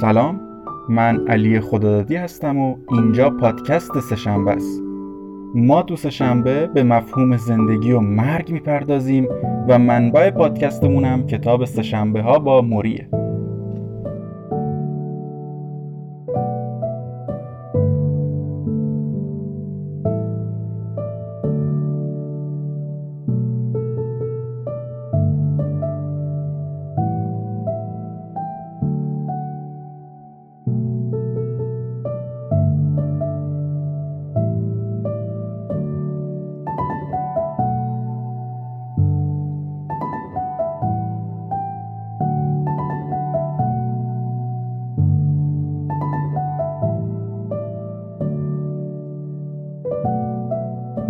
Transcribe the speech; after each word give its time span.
سلام. 0.00 0.40
من 0.88 1.28
علی 1.28 1.60
خدادادی 1.60 2.16
هستم 2.16 2.58
و 2.58 2.76
اینجا 2.92 3.30
پادکست 3.30 4.00
سهشنبه 4.00 4.50
است. 4.50 4.82
ما 5.54 5.82
تو 5.82 5.96
سهشنبه 5.96 6.66
به 6.66 6.82
مفهوم 6.82 7.36
زندگی 7.36 7.92
و 7.92 8.00
مرگ 8.00 8.52
می‌پردازیم 8.52 9.28
و 9.68 9.78
منبع 9.78 10.30
پادکستمونم 10.30 11.26
کتاب 11.26 11.64
سهشنبه 11.64 12.22
ها 12.22 12.38
با 12.38 12.62
موریه. 12.62 13.08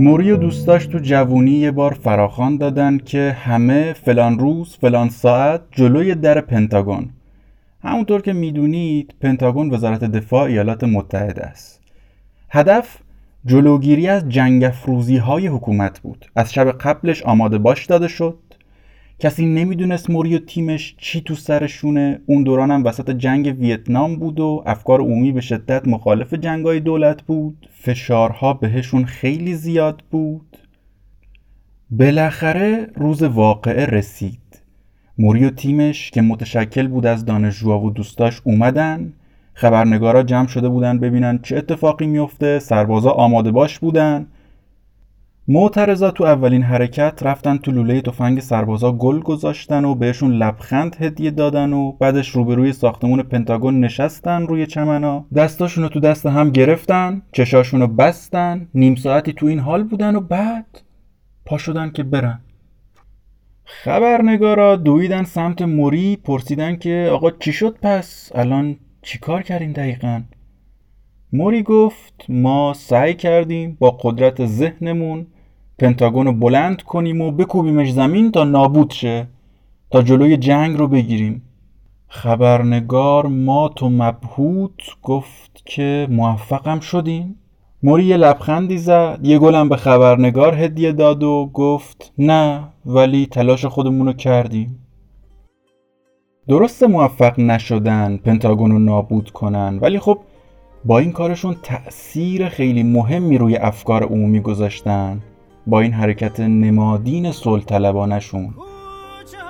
موری 0.01 0.31
و 0.31 0.37
دوستاش 0.37 0.87
تو 0.87 0.99
جوونی 0.99 1.51
یه 1.51 1.71
بار 1.71 1.93
فراخان 1.93 2.57
دادن 2.57 2.99
که 2.99 3.37
همه 3.45 3.93
فلان 3.93 4.39
روز 4.39 4.77
فلان 4.81 5.09
ساعت 5.09 5.61
جلوی 5.71 6.15
در 6.15 6.41
پنتاگون. 6.41 7.11
همونطور 7.83 8.23
که 8.23 8.33
می‌دونید 8.33 9.15
پنتاگون 9.21 9.71
وزارت 9.71 10.05
دفاع 10.05 10.43
ایالات 10.43 10.85
متحده 10.85 11.43
است. 11.43 11.81
هدف 12.51 12.99
جلوگیری 13.47 14.09
از 14.09 14.29
جنگ 14.29 14.65
های 15.23 15.47
حکومت 15.47 16.01
بود. 16.01 16.27
از 16.37 16.53
شب 16.53 16.73
قبلش 16.73 17.23
آماده 17.23 17.59
باش 17.59 17.87
داده 17.87 18.09
شد. 18.09 18.39
کسی 19.21 19.47
نمی‌دونست 19.47 20.11
موری 20.11 20.37
و 20.37 20.39
تیمش 20.39 20.95
چی 20.99 21.21
تو 21.21 21.35
سرشونه. 21.35 22.21
اون 22.27 22.43
دوران 22.43 22.71
هم 22.71 22.85
وسط 22.85 23.11
جنگ 23.11 23.57
ویتنام 23.59 24.17
بود 24.17 24.41
و 24.41 24.63
افکار 24.67 25.01
عمومی 25.01 25.33
به 25.33 25.41
شدت 25.41 25.89
مخالف 25.89 26.35
جنگای 26.35 26.81
دولت 26.81 27.23
بود. 27.23 27.69
فشارها 27.73 28.55
بهشون 28.55 29.05
خیلی 29.05 29.55
زیاد 29.55 30.03
بود. 30.11 30.59
بالاخره 31.91 32.87
روز 32.95 33.23
واقعه 33.23 33.87
رسید. 33.87 34.63
موری 35.19 35.45
و 35.45 35.51
تیمش 35.51 36.11
که 36.11 36.23
متشکل 36.23 36.89
بود 36.89 37.07
از 37.07 37.25
دانشجوها 37.25 37.81
و 37.81 37.91
دوستاش 37.91 38.41
اومدن. 38.45 39.13
خبرنگارا 39.55 40.23
جمع 40.23 40.47
شده 40.47 40.69
بودن 40.69 40.99
ببینن 40.99 41.39
چه 41.43 41.57
اتفاقی 41.57 42.07
میفته 42.07 42.59
سربازا 42.59 43.11
آماده 43.11 43.51
باش 43.51 43.79
بودن. 43.79 44.27
معترضا 45.51 46.11
تو 46.11 46.25
اولین 46.25 46.63
حرکت 46.63 47.23
رفتن 47.23 47.57
تو 47.57 47.71
لوله 47.71 48.01
تفنگ 48.01 48.41
سربازا 48.41 48.93
گل 48.93 49.21
گذاشتن 49.21 49.85
و 49.85 49.95
بهشون 49.95 50.33
لبخند 50.33 50.97
هدیه 51.01 51.31
دادن 51.31 51.73
و 51.73 51.93
بعدش 51.93 52.29
روبروی 52.29 52.73
ساختمون 52.73 53.23
پنتاگون 53.23 53.81
نشستن 53.81 54.47
روی 54.47 54.67
چمنا. 54.67 55.27
دستاشون 55.35 55.85
رو 55.85 55.91
تو 55.91 56.01
دست 56.01 56.27
هم 56.27 56.51
گرفتن 56.51 57.23
چشاشون 57.33 57.81
رو 57.81 57.87
بستن 57.87 58.69
نیم 58.75 58.95
ساعتی 58.95 59.33
تو 59.33 59.47
این 59.47 59.59
حال 59.59 59.83
بودن 59.83 60.17
و 60.17 60.21
بعد 60.21 60.83
پا 61.47 61.59
شدن 61.59 61.91
که 61.91 62.03
برن. 62.03 62.41
خبرنگارا 63.65 64.77
دویدن 64.77 65.25
سمت 65.25 65.63
موری 65.63 66.17
پرسیدن 66.17 66.77
که 66.77 67.09
آقا 67.13 67.31
چی 67.31 67.53
شد 67.53 67.79
پس؟ 67.83 68.33
الان 68.35 68.77
چیکار 69.03 69.43
کردین 69.43 69.73
دقیقا؟ 69.73 70.23
موری 71.33 71.63
گفت 71.63 72.25
ما 72.29 72.73
سعی 72.77 73.15
کردیم 73.15 73.77
با 73.81 73.91
قدرت 73.91 74.47
ذهنمون 74.47 75.27
پنتاگون 75.79 76.27
رو 76.27 76.33
بلند 76.33 76.83
کنیم 76.83 77.21
و 77.21 77.31
بکوبیمش 77.31 77.93
زمین 77.93 78.33
تا 78.33 78.45
نابود 78.45 78.91
شه 78.91 79.27
تا 79.91 80.03
جلوی 80.03 80.37
جنگ 80.37 80.77
رو 80.77 80.89
بگیریم. 80.89 81.43
خبرنگار 82.09 83.27
مات 83.27 83.83
و 83.83 83.89
مبهوت 83.89 84.81
گفت 85.03 85.63
که 85.65 86.07
موفقم 86.11 86.81
شدیم. 86.81 87.37
موری 87.83 88.05
یه 88.05 88.17
لبخندی 88.17 88.79
زد 88.79 89.19
یه 89.23 89.39
گلم 89.39 89.69
به 89.69 89.77
خبرنگار 89.77 90.55
هدیه 90.55 90.93
داد 90.93 91.23
و 91.23 91.51
گفت 91.53 92.13
نه 92.19 92.65
ولی 92.87 93.27
تلاش 93.27 93.65
خودمون 93.65 94.07
رو 94.07 94.13
کردیم. 94.13 94.79
درست 96.49 96.83
موفق 96.83 97.41
نشدن 97.41 98.17
پنتاگون 98.17 98.71
رو 98.71 98.79
نابود 98.79 99.31
کنن 99.31 99.79
ولی 99.83 99.99
خب 99.99 100.19
با 100.85 100.99
این 100.99 101.13
کارشون 101.13 101.57
تأثیر 101.63 102.49
خیلی 102.49 102.83
مهمی 102.83 103.39
روی 103.39 103.57
افکار 103.57 104.05
عمومی 104.05 104.41
گذاشتن. 104.41 105.21
با 105.69 105.81
این 105.81 105.93
حرکت 105.93 106.41
نمادین 106.41 107.33
سلطلبانشون. 107.33 108.55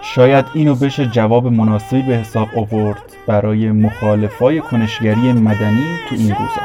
شاید 0.03 0.45
اینو 0.55 0.75
بشه 0.75 1.07
جواب 1.07 1.47
مناسبی 1.47 2.03
به 2.03 2.17
حساب 2.17 2.49
آورد 2.57 3.03
برای 3.27 3.71
مخالفای 3.71 4.61
کنشگری 4.61 5.33
مدنی 5.33 5.87
تو 6.09 6.15
این 6.15 6.29
روزا. 6.29 6.63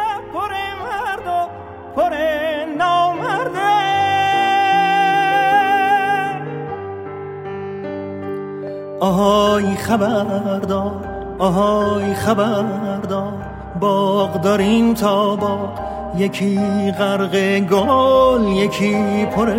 آهای 9.00 9.76
خبردار 9.76 11.08
آهای 11.40 12.14
خبردار 12.14 13.34
باغ 13.80 14.42
داریم 14.42 14.94
تا 14.94 15.36
باغ 15.36 15.93
یکی 16.18 16.60
غرق 16.98 17.60
گل 17.60 18.48
یکی 18.48 19.26
پر 19.26 19.54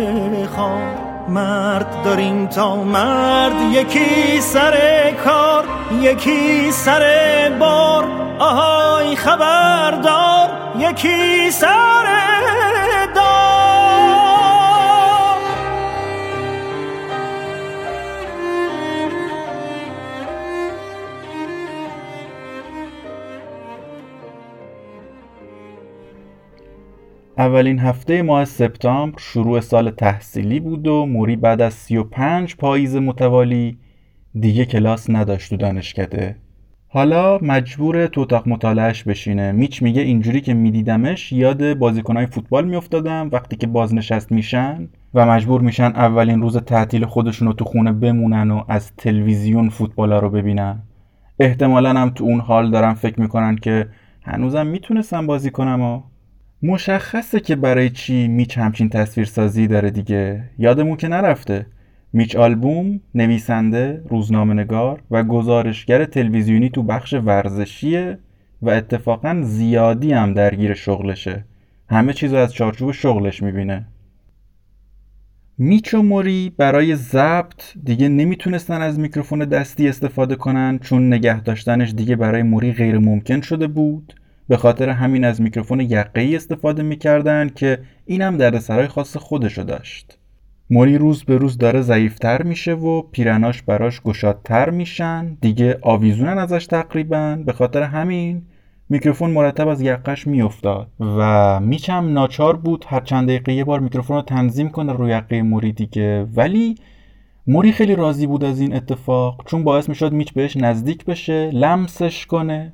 خار. 0.55 0.95
مرد 1.27 2.03
داریم 2.05 2.47
تا 2.47 2.75
مرد 2.75 3.61
یکی 3.71 4.41
سر 4.41 4.77
کار 5.25 5.63
یکی 6.01 6.71
سر 6.71 7.03
بار. 7.59 8.05
آهای 8.39 9.15
خبردار 9.15 10.49
یکی 10.79 11.51
سر 11.51 12.05
اولین 27.37 27.79
هفته 27.79 28.21
ماه 28.21 28.45
سپتامبر 28.45 29.17
شروع 29.19 29.59
سال 29.59 29.89
تحصیلی 29.89 30.59
بود 30.59 30.87
و 30.87 31.05
موری 31.05 31.35
بعد 31.35 31.61
از 31.61 31.73
35 31.73 32.55
پاییز 32.55 32.95
متوالی 32.95 33.77
دیگه 34.39 34.65
کلاس 34.65 35.09
نداشت 35.09 35.49
تو 35.49 35.57
دانشکده. 35.57 36.35
حالا 36.87 37.39
مجبور 37.41 38.07
تو 38.07 38.21
اتاق 38.21 38.47
مطالعهش 38.47 39.03
بشینه. 39.03 39.51
میچ 39.51 39.81
میگه 39.81 40.01
اینجوری 40.01 40.41
که 40.41 40.53
میدیدمش 40.53 41.31
یاد 41.31 41.73
بازیکنهای 41.73 42.25
فوتبال 42.25 42.67
میافتادم 42.67 43.29
وقتی 43.31 43.55
که 43.55 43.67
بازنشست 43.67 44.31
میشن 44.31 44.89
و 45.13 45.25
مجبور 45.25 45.61
میشن 45.61 45.91
اولین 45.95 46.41
روز 46.41 46.57
تعطیل 46.57 47.05
خودشون 47.05 47.47
رو 47.47 47.53
تو 47.53 47.65
خونه 47.65 47.91
بمونن 47.91 48.51
و 48.51 48.63
از 48.67 48.95
تلویزیون 48.97 49.69
فوتبالا 49.69 50.19
رو 50.19 50.29
ببینن. 50.29 50.81
احتمالا 51.39 51.89
هم 51.89 52.09
تو 52.09 52.23
اون 52.23 52.39
حال 52.39 52.71
دارن 52.71 52.93
فکر 52.93 53.21
می‌کنن 53.21 53.55
که 53.55 53.87
هنوزم 54.23 54.67
می‌تونستم 54.67 55.27
بازی 55.27 55.51
کنم 55.51 55.81
و 55.81 56.01
مشخصه 56.65 57.39
که 57.39 57.55
برای 57.55 57.89
چی 57.89 58.27
میچ 58.27 58.57
همچین 58.57 58.89
تصویرسازی 58.89 59.67
داره 59.67 59.91
دیگه. 59.91 60.43
یادمون 60.57 60.97
که 60.97 61.07
نرفته. 61.07 61.65
میچ 62.13 62.35
آلبوم 62.35 62.99
نویسنده 63.15 64.03
روزنامه 64.09 64.53
نگار 64.53 65.01
و 65.11 65.23
گزارشگر 65.23 66.05
تلویزیونی 66.05 66.69
تو 66.69 66.83
بخش 66.83 67.13
ورزشیه 67.13 68.17
و 68.61 68.69
اتفاقا 68.69 69.41
زیادی 69.43 70.13
هم 70.13 70.33
درگیر 70.33 70.73
شغلشه. 70.73 71.45
همه 71.89 72.13
چیز 72.13 72.33
از 72.33 72.53
چارچوب 72.53 72.91
شغلش 72.91 73.43
می‌بینه. 73.43 73.85
میچ 75.57 75.93
و 75.93 76.01
موری 76.01 76.53
برای 76.57 76.95
ضبط 76.95 77.63
دیگه 77.83 78.09
نمی‌تونستن 78.09 78.81
از 78.81 78.99
میکروفون 78.99 79.39
دستی 79.39 79.87
استفاده 79.87 80.35
کنن 80.35 80.79
چون 80.79 81.13
نگه 81.13 81.41
داشتنش 81.41 81.91
دیگه 81.91 82.15
برای 82.15 82.43
موری 82.43 82.73
غیر 82.73 82.97
ممکن 82.97 83.41
شده 83.41 83.67
بود. 83.67 84.13
به 84.47 84.57
خاطر 84.57 84.89
همین 84.89 85.23
از 85.23 85.41
میکروفون 85.41 85.79
ای 86.15 86.35
استفاده 86.35 86.83
می‌کردن 86.83 87.49
که 87.49 87.79
اینم 88.05 88.37
دردسرای 88.37 88.87
خاص 88.87 89.17
خودشو 89.17 89.63
داشت. 89.63 90.17
موری 90.69 90.97
روز 90.97 91.23
به 91.23 91.37
روز 91.37 91.57
داره 91.57 91.81
ضعیفتر 91.81 92.43
میشه 92.43 92.73
و 92.73 93.01
پیرناش 93.01 93.61
براش 93.61 94.01
گشادتر 94.01 94.69
میشن. 94.69 95.37
دیگه 95.41 95.79
آویزونن 95.81 96.37
ازش 96.37 96.65
تقریبا. 96.65 97.37
به 97.45 97.53
خاطر 97.53 97.81
همین 97.81 98.41
میکروفون 98.89 99.31
مرتب 99.31 99.67
از 99.67 99.81
یقش 99.81 100.27
میافتاد 100.27 100.87
و 100.99 101.59
میچم 101.59 102.13
ناچار 102.13 102.55
بود 102.55 102.85
هر 102.87 102.99
چند 102.99 103.27
دقیقه 103.27 103.53
یه 103.53 103.63
بار 103.63 103.79
میکروفون 103.79 104.15
رو 104.15 104.21
تنظیم 104.21 104.69
کنه 104.69 104.93
روی 104.93 105.11
یقه 105.11 105.41
موری 105.41 105.71
دیگه. 105.71 106.27
ولی 106.35 106.75
موری 107.47 107.71
خیلی 107.71 107.95
راضی 107.95 108.27
بود 108.27 108.43
از 108.43 108.59
این 108.59 108.75
اتفاق 108.75 109.43
چون 109.45 109.63
باعث 109.63 109.89
می‌شد 109.89 110.11
میچ 110.11 110.33
بهش 110.33 110.57
نزدیک 110.57 111.05
بشه 111.05 111.51
لمسش 111.51 112.25
کنه. 112.25 112.73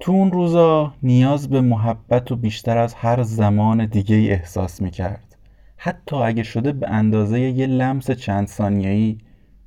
تو 0.00 0.12
اون 0.12 0.32
روزا 0.32 0.94
نیاز 1.02 1.48
به 1.48 1.60
محبت 1.60 2.32
و 2.32 2.36
بیشتر 2.36 2.78
از 2.78 2.94
هر 2.94 3.22
زمان 3.22 3.86
دیگه 3.86 4.16
ای 4.16 4.30
احساس 4.30 4.82
می‌کرد. 4.82 5.36
حتی 5.76 6.16
اگه 6.16 6.42
شده 6.42 6.72
به 6.72 6.88
اندازه 6.88 7.40
یه 7.40 7.66
لمس 7.66 8.10
چند 8.10 8.46
ثانیه‌ای 8.46 9.18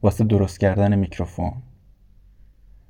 واسه 0.04 0.24
درست 0.24 0.60
کردن 0.60 0.96
میکروفون. 0.96 1.52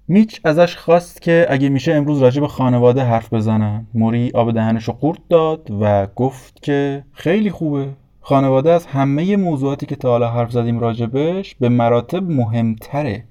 میچ 0.07 0.41
ازش 0.43 0.75
خواست 0.75 1.21
که 1.21 1.45
اگه 1.49 1.69
میشه 1.69 1.93
امروز 1.93 2.21
راجع 2.21 2.41
به 2.41 2.47
خانواده 2.47 3.03
حرف 3.03 3.33
بزنن 3.33 3.87
موری 3.93 4.31
آب 4.33 4.51
دهنشو 4.51 4.91
قورت 4.91 5.19
داد 5.29 5.71
و 5.81 6.07
گفت 6.15 6.61
که 6.61 7.03
خیلی 7.11 7.49
خوبه. 7.49 7.89
خانواده 8.21 8.71
از 8.71 8.85
همه 8.85 9.37
موضوعاتی 9.37 9.85
که 9.85 9.95
تا 9.95 10.09
حالا 10.09 10.31
حرف 10.31 10.51
زدیم 10.51 10.79
راجبش 10.79 11.55
به 11.55 11.69
مراتب 11.69 12.23
مهمتره. 12.31 13.23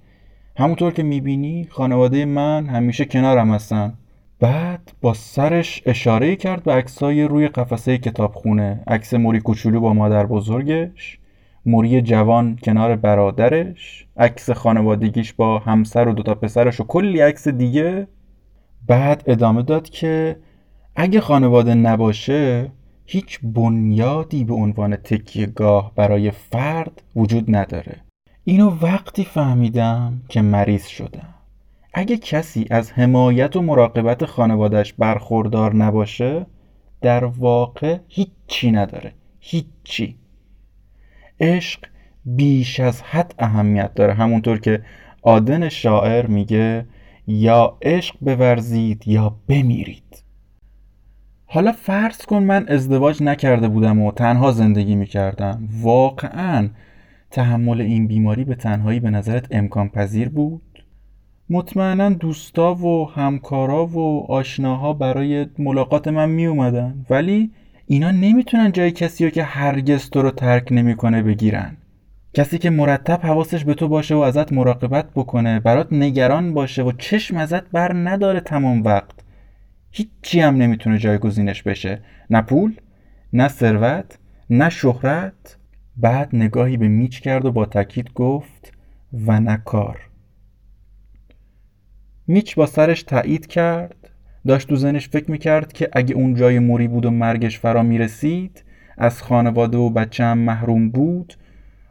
همونطور 0.57 0.93
که 0.93 1.03
می‌بینی 1.03 1.69
خانواده 1.71 2.25
من 2.25 2.67
همیشه 2.67 3.05
کنارم 3.05 3.55
هستن. 3.55 3.95
بعد 4.43 4.93
با 5.01 5.15
سرش 5.15 5.83
اشاره 5.87 6.37
کرد 6.37 6.63
به 6.63 6.73
عکسای 6.73 7.25
روی 7.25 7.49
قفسه 7.49 7.99
کتابخونه. 7.99 8.83
عکس 8.87 9.15
موری 9.15 9.41
کوچولو 9.41 9.81
با 9.81 9.95
مادر 9.95 10.27
بزرگش 10.27 11.19
موری 11.67 12.03
جوان 12.03 12.59
کنار 12.63 12.97
برادرش 12.97 14.07
عکس 14.17 14.51
خانوادگیش 14.51 15.33
با 15.33 15.59
همسر 15.59 16.09
و 16.09 16.13
دوتا 16.13 16.35
پسرش 16.35 16.81
و 16.81 16.85
کلی 16.85 17.21
عکس 17.21 17.49
دیگه. 17.49 18.09
بعد 18.87 19.25
ادامه 19.27 19.63
داد 19.63 19.89
که 19.89 20.37
اگه 20.97 21.21
خانواده 21.21 21.75
نباشه 21.75 22.71
هیچ 23.05 23.41
بنیادی 23.43 24.45
به 24.45 24.55
عنوان 24.55 24.97
گاه 25.55 25.93
برای 25.97 26.31
فرد 26.31 27.03
وجود 27.17 27.57
نداره. 27.57 27.97
اینو 28.45 28.71
وقتی 28.83 29.25
فهمیدم 29.25 30.23
که 30.29 30.43
مریض 30.43 30.87
شدم. 30.87 31.35
اگه 31.95 32.17
کسی 32.17 32.67
از 32.71 32.93
حمایت 32.93 33.57
و 33.57 33.63
مراقبت 33.63 34.25
خانوادش 34.25 34.93
برخوردار 34.93 35.75
نباشه 35.77 36.47
در 37.01 37.25
واقع 37.25 37.99
هیچی 38.09 38.71
نداره. 38.71 39.13
هیچی. 39.41 40.17
عشق 41.41 41.81
بیش 42.25 42.81
از 42.81 43.03
حد 43.03 43.35
اهمیت 43.39 43.95
داره. 43.95 44.15
همونطور 44.15 44.61
که 44.61 44.83
آدن 45.23 45.69
شاعر 45.69 46.27
میگه 46.27 46.87
یا 47.27 47.79
عشق 47.83 48.15
بورزید 48.21 49.09
یا 49.09 49.37
بمیرید. 49.49 50.25
حالا 51.47 51.73
فرض 51.73 52.27
کن 52.27 52.43
من 52.43 52.69
ازدواج 52.69 53.23
نکرده 53.23 53.69
بودم 53.69 54.01
و 54.01 54.13
تنها 54.13 54.53
زندگی 54.53 54.95
می‌کردم. 54.95 55.69
واقعا 55.83 56.69
تحمل 57.31 57.81
این 57.81 58.07
بیماری 58.07 58.45
به 58.45 58.55
تنهایی 58.55 59.01
به 59.01 59.11
نظرت 59.11 59.49
امکان 59.51 59.89
پذیر 59.89 60.29
بود؟ 60.29 60.72
مطمئنا 61.53 62.11
دوستا 62.11 62.75
و 62.75 63.11
همکارا 63.11 63.87
و 63.87 64.27
آشناها 64.33 64.93
برای 64.93 65.47
ملاقات 65.59 66.09
من 66.09 66.31
می 66.31 66.47
اومدن 66.47 67.07
ولی 67.11 67.51
اینا 67.87 68.11
نمی‌تونن 68.11 68.73
جای 68.73 68.91
کسی 68.91 69.25
رو 69.25 69.31
که 69.31 69.43
هرگز 69.43 70.11
تو 70.11 70.23
رو 70.23 70.31
ترک 70.31 70.69
نمی‌کنه 70.71 71.23
بگیرن. 71.23 71.77
کسی 72.35 72.59
که 72.59 72.71
مرتب 72.71 73.21
حواسش 73.23 73.65
به 73.65 73.75
تو 73.75 73.89
باشه 73.89 74.15
و 74.15 74.19
ازت 74.19 74.53
مراقبت 74.53 75.11
بکنه 75.15 75.61
برات 75.61 75.93
نگران 75.93 76.55
باشه 76.55 76.83
و 76.83 76.93
چشم 76.93 77.37
ازت 77.37 77.71
بر 77.71 77.93
نداره 77.95 78.41
تمام 78.41 78.83
وقت. 78.83 79.15
هیچی 79.91 80.41
هم 80.41 80.57
نمی‌تونه 80.57 80.99
جایگزینش 80.99 81.63
بشه. 81.63 82.03
نه 82.31 82.43
پول 82.43 82.75
نه 83.33 83.49
ثروت 83.49 84.19
نه 84.51 84.69
شهرت. 84.69 85.57
بعد 85.97 86.29
نگاهی 86.33 86.77
به 86.77 86.89
میچ 86.89 87.21
کرد 87.21 87.45
و 87.45 87.53
با 87.53 87.67
تاکید 87.67 88.13
گفت 88.15 88.73
و 89.27 89.41
نه 89.41 89.63
کار. 89.65 90.12
میچ 92.33 92.55
با 92.55 92.67
سرش 92.67 93.03
تایید 93.03 93.47
کرد. 93.47 94.11
داشت 94.47 94.69
تو 94.69 94.77
زنش 94.77 95.09
فکر 95.09 95.31
می‌کرد 95.31 95.73
که 95.73 95.89
اگه 95.93 96.15
اون 96.15 96.35
جای 96.35 96.59
موری 96.59 96.89
بود 96.89 97.07
و 97.07 97.11
مرگش 97.11 97.59
فرا 97.59 97.83
می‌رسید 97.83 98.65
از 98.99 99.23
خانواده 99.23 99.79
و 99.79 99.91
بچه 99.91 100.25
هم 100.25 100.39
محروم 100.39 100.91
بود 100.91 101.35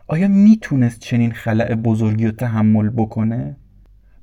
آیا 0.08 0.28
می‌تونست 0.28 1.00
چنین 1.00 1.32
خلع 1.32 1.76
بزرگی 1.76 2.26
رو 2.26 2.32
تحمل 2.32 2.90
بکنه؟ 2.90 3.56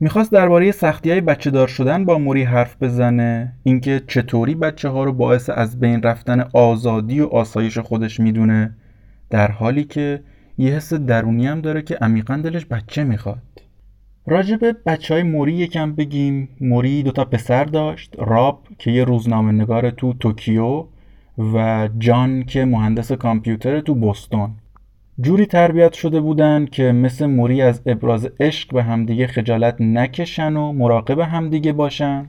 می‌خواست 0.00 0.32
درباره 0.32 0.72
سختی 0.72 1.10
های 1.10 1.20
بچه 1.20 1.50
دار 1.50 1.68
شدن 1.68 2.04
با 2.04 2.18
موری 2.18 2.42
حرف 2.42 2.82
بزنه. 2.82 3.52
اینکه 3.62 4.02
چطوری 4.06 4.54
بچه 4.54 4.88
ها 4.88 5.04
رو 5.04 5.12
باعث 5.12 5.50
از 5.50 5.80
بین 5.80 6.02
رفتن 6.02 6.44
آزادی 6.52 7.20
و 7.20 7.26
آسایش 7.26 7.78
خودش 7.78 8.20
می‌دونه. 8.20 8.74
در 9.30 9.50
حالی 9.50 9.84
که 9.84 10.22
یه 10.58 10.72
حس 10.72 10.94
درونی 10.94 11.46
هم 11.46 11.60
داره 11.60 11.82
که 11.82 11.96
عمیقا 11.96 12.36
دلش 12.36 12.66
بچه 12.66 13.04
می‌خواد. 13.04 13.42
راجب 14.30 14.76
بچه 14.86 15.14
های 15.14 15.22
موری 15.22 15.52
یکم 15.52 15.92
بگیم. 15.92 16.48
موری 16.60 17.02
دوتا 17.02 17.24
پسر 17.24 17.64
داشت. 17.64 18.14
راب 18.18 18.62
که 18.78 18.90
یه 18.90 19.04
روزنامه 19.04 19.52
نگار 19.52 19.90
تو 19.90 20.12
توکیو 20.12 20.84
و 21.54 21.88
جان 21.98 22.44
که 22.44 22.64
مهندس 22.64 23.12
کامپیوتر 23.12 23.80
تو 23.80 23.94
بوستون 23.94 24.50
جوری 25.20 25.46
تربیت 25.46 25.92
شده 25.92 26.20
بودن 26.20 26.66
که 26.66 26.92
مثل 26.92 27.26
موری 27.26 27.62
از 27.62 27.82
ابراز 27.86 28.28
عشق 28.40 28.74
به 28.74 28.82
همدیگه 28.82 29.26
خجالت 29.26 29.80
نکشن 29.80 30.56
و 30.56 30.72
مراقب 30.72 31.18
همدیگه 31.18 31.72
باشن. 31.72 32.28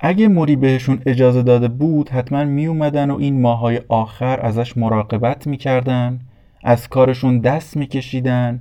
اگه 0.00 0.28
موری 0.28 0.56
بهشون 0.56 1.00
اجازه 1.06 1.42
داده 1.42 1.68
بود 1.68 2.08
حتما 2.08 2.44
می 2.44 2.66
اومدن 2.66 3.10
و 3.10 3.16
این 3.16 3.40
ماهای 3.40 3.80
آخر 3.88 4.40
ازش 4.40 4.76
مراقبت 4.76 5.46
می‌کردن 5.46 6.20
از 6.64 6.88
کارشون 6.88 7.38
دست 7.38 7.76
میکشیدن 7.76 8.60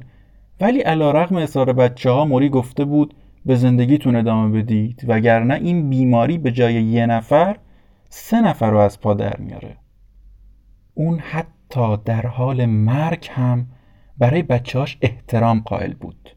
ولی 0.61 0.79
علا 0.79 1.11
رقم 1.11 1.35
اصرار 1.35 1.73
بچه 1.73 2.09
ها 2.09 2.25
موری 2.25 2.49
گفته 2.49 2.85
بود 2.85 3.13
به 3.45 3.55
زندگیتون 3.55 4.15
ادامه 4.15 4.61
بدید 4.61 5.05
وگرنه 5.07 5.53
این 5.53 5.89
بیماری 5.89 6.37
به 6.37 6.51
جای 6.51 6.83
یه 6.83 7.05
نفر 7.05 7.57
سه 8.09 8.41
نفر 8.41 8.71
رو 8.71 8.77
از 8.77 9.01
پا 9.01 9.13
در 9.13 9.37
میاره. 9.37 9.77
اون 10.93 11.19
حتی 11.19 11.97
در 12.05 12.27
حال 12.27 12.65
مرگ 12.65 13.27
هم 13.31 13.67
برای 14.17 14.43
بچهاش 14.43 14.97
احترام 15.01 15.59
قائل 15.65 15.93
بود. 15.93 16.29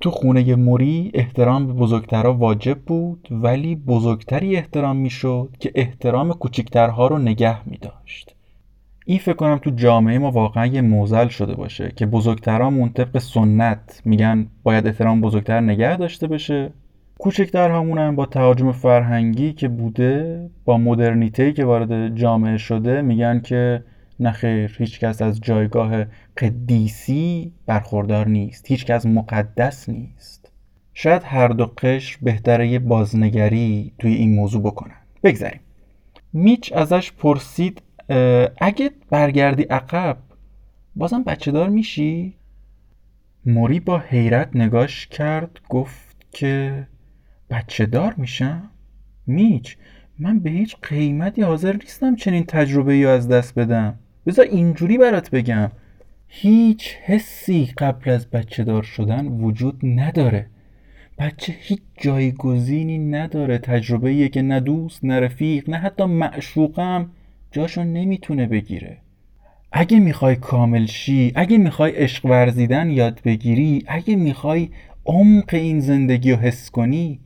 تو 0.00 0.10
خونه 0.10 0.54
موری 0.54 1.10
احترام 1.14 1.66
به 1.66 1.72
بزرگترها 1.72 2.34
واجب 2.34 2.78
بود 2.78 3.28
ولی 3.30 3.76
بزرگتری 3.76 4.56
احترام 4.56 4.96
می‌شد 4.96 5.56
که 5.60 5.72
احترام 5.74 6.32
کوچکترها 6.32 7.06
رو 7.06 7.18
نگه 7.18 7.68
می 7.68 7.76
داشت 7.76 8.36
این 9.04 9.18
فکر 9.18 9.34
کنم 9.34 9.58
تو 9.58 9.70
جامعه 9.70 10.18
ما 10.18 10.30
واقعا 10.30 10.66
یه 10.66 10.80
موزل 10.80 11.28
شده 11.28 11.54
باشه 11.54 11.92
که 11.96 12.06
بزرگترامون 12.06 12.88
طبق 12.88 13.18
سنت 13.18 14.02
میگن 14.04 14.46
باید 14.62 14.86
احترام 14.86 15.20
بزرگتر 15.20 15.60
نگه 15.60 15.96
داشته 15.96 16.26
بشه 16.26 16.70
کوچکتر 17.18 17.70
همونم 17.70 18.16
با 18.16 18.26
تهاجم 18.26 18.72
فرهنگی 18.72 19.52
که 19.52 19.68
بوده 19.68 20.50
با 20.64 20.78
مدرنیته 20.78 21.52
که 21.52 21.64
وارد 21.64 22.16
جامعه 22.16 22.56
شده 22.56 23.02
میگن 23.02 23.40
که 23.40 23.84
نخیر 24.20 24.76
هیچ 24.78 25.00
کس 25.00 25.22
از 25.22 25.40
جایگاه 25.40 26.04
قدیسی 26.36 27.52
برخوردار 27.66 28.28
نیست 28.28 28.70
هیچ 28.70 28.86
کس 28.86 29.06
مقدس 29.06 29.88
نیست. 29.88 30.52
شاید 30.94 31.22
هر 31.24 31.48
دو 31.48 31.66
قش 31.66 32.16
بهتره 32.16 32.68
یه 32.68 32.78
بازنگری 32.78 33.92
توی 33.98 34.14
این 34.14 34.34
موضوع 34.34 34.62
بکنن. 34.62 34.96
بگذاریم. 35.24 35.60
میچ 36.32 36.72
ازش 36.72 37.12
پرسید 37.12 37.82
اگه 38.60 38.90
برگردی 39.10 39.62
عقب 39.62 40.16
بازم 40.96 41.22
بچه 41.22 41.52
دار 41.52 41.68
میشی؟ 41.68 42.34
موری 43.46 43.80
با 43.80 43.98
حیرت 43.98 44.56
نگاش 44.56 45.06
کرد 45.06 45.60
گفت 45.68 46.16
که 46.32 46.86
بچه 47.50 47.86
دار 47.86 48.14
میشم؟ 48.16 48.70
میچ 49.26 49.76
من 50.18 50.38
به 50.38 50.50
هیچ 50.50 50.76
قیمتی 50.82 51.42
حاضر 51.42 51.76
نیستم 51.76 52.16
چنین 52.16 52.44
تجربه 52.44 52.92
ای 52.92 53.06
از 53.06 53.28
دست 53.28 53.54
بدم 53.54 53.98
بذار 54.26 54.46
اینجوری 54.46 54.98
برات 54.98 55.30
بگم 55.30 55.70
هیچ 56.28 56.96
حسی 57.02 57.72
قبل 57.78 58.10
از 58.10 58.30
بچه 58.30 58.64
دار 58.64 58.82
شدن 58.82 59.26
وجود 59.26 59.80
نداره 59.82 60.46
بچه 61.18 61.54
هیچ 61.58 61.80
جایگزینی 62.00 62.98
نداره 62.98 63.58
تجربه 63.58 64.28
که 64.28 64.42
نه 64.42 64.60
دوست 64.60 65.04
نه 65.04 65.20
رفیق 65.20 65.70
نه 65.70 65.76
حتی 65.76 66.04
معشوقم 66.04 67.10
جاشو 67.54 67.84
نمی‌تونه 67.84 68.46
بگیره. 68.46 68.98
اگه 69.72 70.00
می‌خوای 70.00 70.36
کامل 70.36 70.86
شی 70.86 71.32
اگه 71.34 71.58
می‌خوای 71.58 71.92
عشق 71.92 72.26
ورزیدن 72.26 72.90
یاد 72.90 73.20
بگیری 73.24 73.84
اگه 73.86 74.16
می‌خوای 74.16 74.68
عمق 75.06 75.54
این 75.54 75.80
زندگی 75.80 76.32
رو 76.32 76.38
حس 76.38 76.70
کنی 76.70 77.20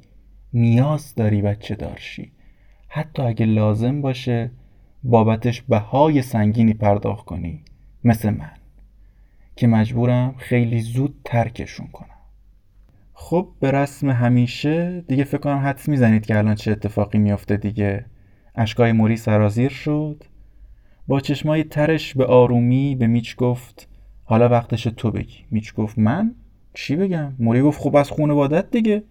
نیاز 0.52 1.14
داری 1.14 1.42
بچه 1.42 1.74
دارشی 1.74 2.32
حتی 2.88 3.22
اگه 3.22 3.46
لازم 3.46 4.00
باشه 4.00 4.50
بابتش 5.02 5.62
بهای 5.62 6.22
سنگینی 6.22 6.74
پرداخت 6.74 7.24
کنی 7.24 7.62
مثل 8.04 8.30
من 8.30 8.52
که 9.56 9.66
مجبورم 9.66 10.34
خیلی 10.38 10.80
زود 10.80 11.20
ترکشون 11.24 11.86
کنم. 11.86 12.18
خب 13.12 13.48
به 13.60 13.70
رسم 13.70 14.10
همیشه 14.10 15.04
دیگه 15.08 15.24
فکر 15.24 15.38
کنم 15.38 15.58
حدس 15.58 15.88
می‌زنید 15.88 16.26
که 16.26 16.38
الان 16.38 16.54
چه 16.54 16.72
اتفاقی 16.72 17.18
میافته 17.18 17.56
دیگه. 17.56 18.04
اشکای 18.58 18.92
موری 18.92 19.16
سرازیر 19.16 19.68
شد. 19.70 20.24
با 21.06 21.20
چشمای 21.20 21.64
ترش 21.64 22.14
به 22.14 22.24
آرومی 22.24 22.94
به 22.94 23.06
میچ 23.06 23.36
گفت 23.36 23.88
حالا 24.24 24.48
وقتش 24.48 24.82
تو 24.82 25.10
بگی. 25.10 25.44
میچ 25.50 25.74
گفت 25.74 25.98
من؟ 25.98 26.34
چی 26.74 26.96
بگم؟ 26.96 27.32
موری 27.38 27.62
گفت 27.62 27.80
خب 27.80 27.96
از 27.96 28.10
خونوادت 28.10 28.70
دیگه. 28.70 29.02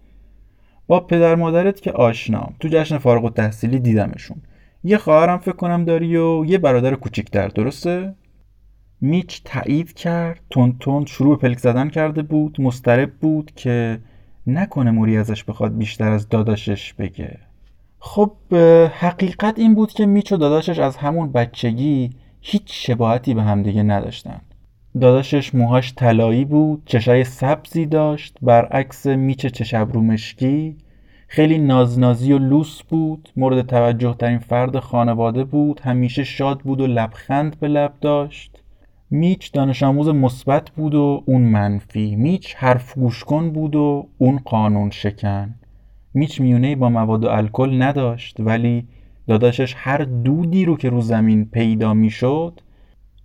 با 0.86 1.00
پدر 1.00 1.34
مادرت 1.34 1.80
که 1.80 1.92
آشنام 1.92 2.54
تو 2.60 2.68
جشن 2.68 2.98
فارغ 2.98 3.24
و 3.24 3.30
تحصیلی 3.30 3.78
دیدمشون. 3.78 4.42
یه 4.84 4.98
خواهرم 4.98 5.38
فکر 5.38 5.56
کنم 5.56 5.84
داری 5.84 6.16
و 6.16 6.44
یه 6.44 6.58
برادر 6.58 6.94
کوچیکتر 6.94 7.48
درسته؟ 7.48 8.14
میچ 9.00 9.42
تایید 9.44 9.92
کرد 9.92 10.40
تون 10.50 10.76
تون 10.80 11.04
شروع 11.06 11.36
به 11.36 11.42
پلک 11.42 11.58
زدن 11.58 11.88
کرده 11.88 12.22
بود. 12.22 12.60
مسترب 12.60 13.12
بود 13.12 13.52
که 13.56 14.00
نکنه 14.46 14.90
موری 14.90 15.16
ازش 15.16 15.44
بخواد 15.44 15.76
بیشتر 15.76 16.10
از 16.10 16.28
داداشش 16.28 16.92
بگه. 16.92 17.47
خب 18.00 18.32
حقیقت 18.98 19.58
این 19.58 19.74
بود 19.74 19.92
که 19.92 20.06
میچ 20.06 20.32
و 20.32 20.36
داداشش 20.36 20.78
از 20.78 20.96
همون 20.96 21.32
بچگی 21.32 22.10
هیچ 22.40 22.86
شباهتی 22.86 23.34
به 23.34 23.42
همدیگه 23.42 23.82
نداشتن. 23.82 24.40
داداشش 25.00 25.54
موهاش 25.54 25.94
طلایی 25.94 26.44
بود 26.44 26.82
چشای 26.86 27.24
سبزی 27.24 27.86
داشت 27.86 28.36
برعکس 28.42 29.06
میچ 29.06 29.46
چشبرو 29.46 30.00
مشکی. 30.00 30.76
خیلی 31.28 31.58
نازنازی 31.58 32.32
و 32.32 32.38
لوس 32.38 32.82
بود 32.82 33.28
مورد 33.36 33.66
توجه 33.66 34.14
ترین 34.18 34.38
فرد 34.38 34.78
خانواده 34.78 35.44
بود 35.44 35.80
همیشه 35.80 36.24
شاد 36.24 36.58
بود 36.58 36.80
و 36.80 36.86
لبخند 36.86 37.60
به 37.60 37.68
لب 37.68 37.92
داشت. 38.00 38.62
میچ 39.10 39.52
دانش 39.52 39.82
آموز 39.82 40.08
مثبت 40.08 40.70
بود 40.70 40.94
و 40.94 41.22
اون 41.26 41.42
منفی. 41.42 42.16
میچ 42.16 42.54
حرف 42.54 42.94
گوش 42.94 43.24
کن 43.24 43.50
بود 43.50 43.76
و 43.76 44.08
اون 44.18 44.40
قانون 44.44 44.90
شکن. 44.90 45.54
میچ 46.18 46.40
میونه 46.40 46.76
با 46.76 46.88
مواد 46.88 47.24
و 47.24 47.28
الکل 47.28 47.82
نداشت 47.82 48.36
ولی 48.40 48.86
داداشش 49.26 49.74
هر 49.76 49.98
دودی 49.98 50.64
رو 50.64 50.76
که 50.76 50.90
رو 50.90 51.00
زمین 51.00 51.44
پیدا 51.44 51.94
می‌شد 51.94 52.60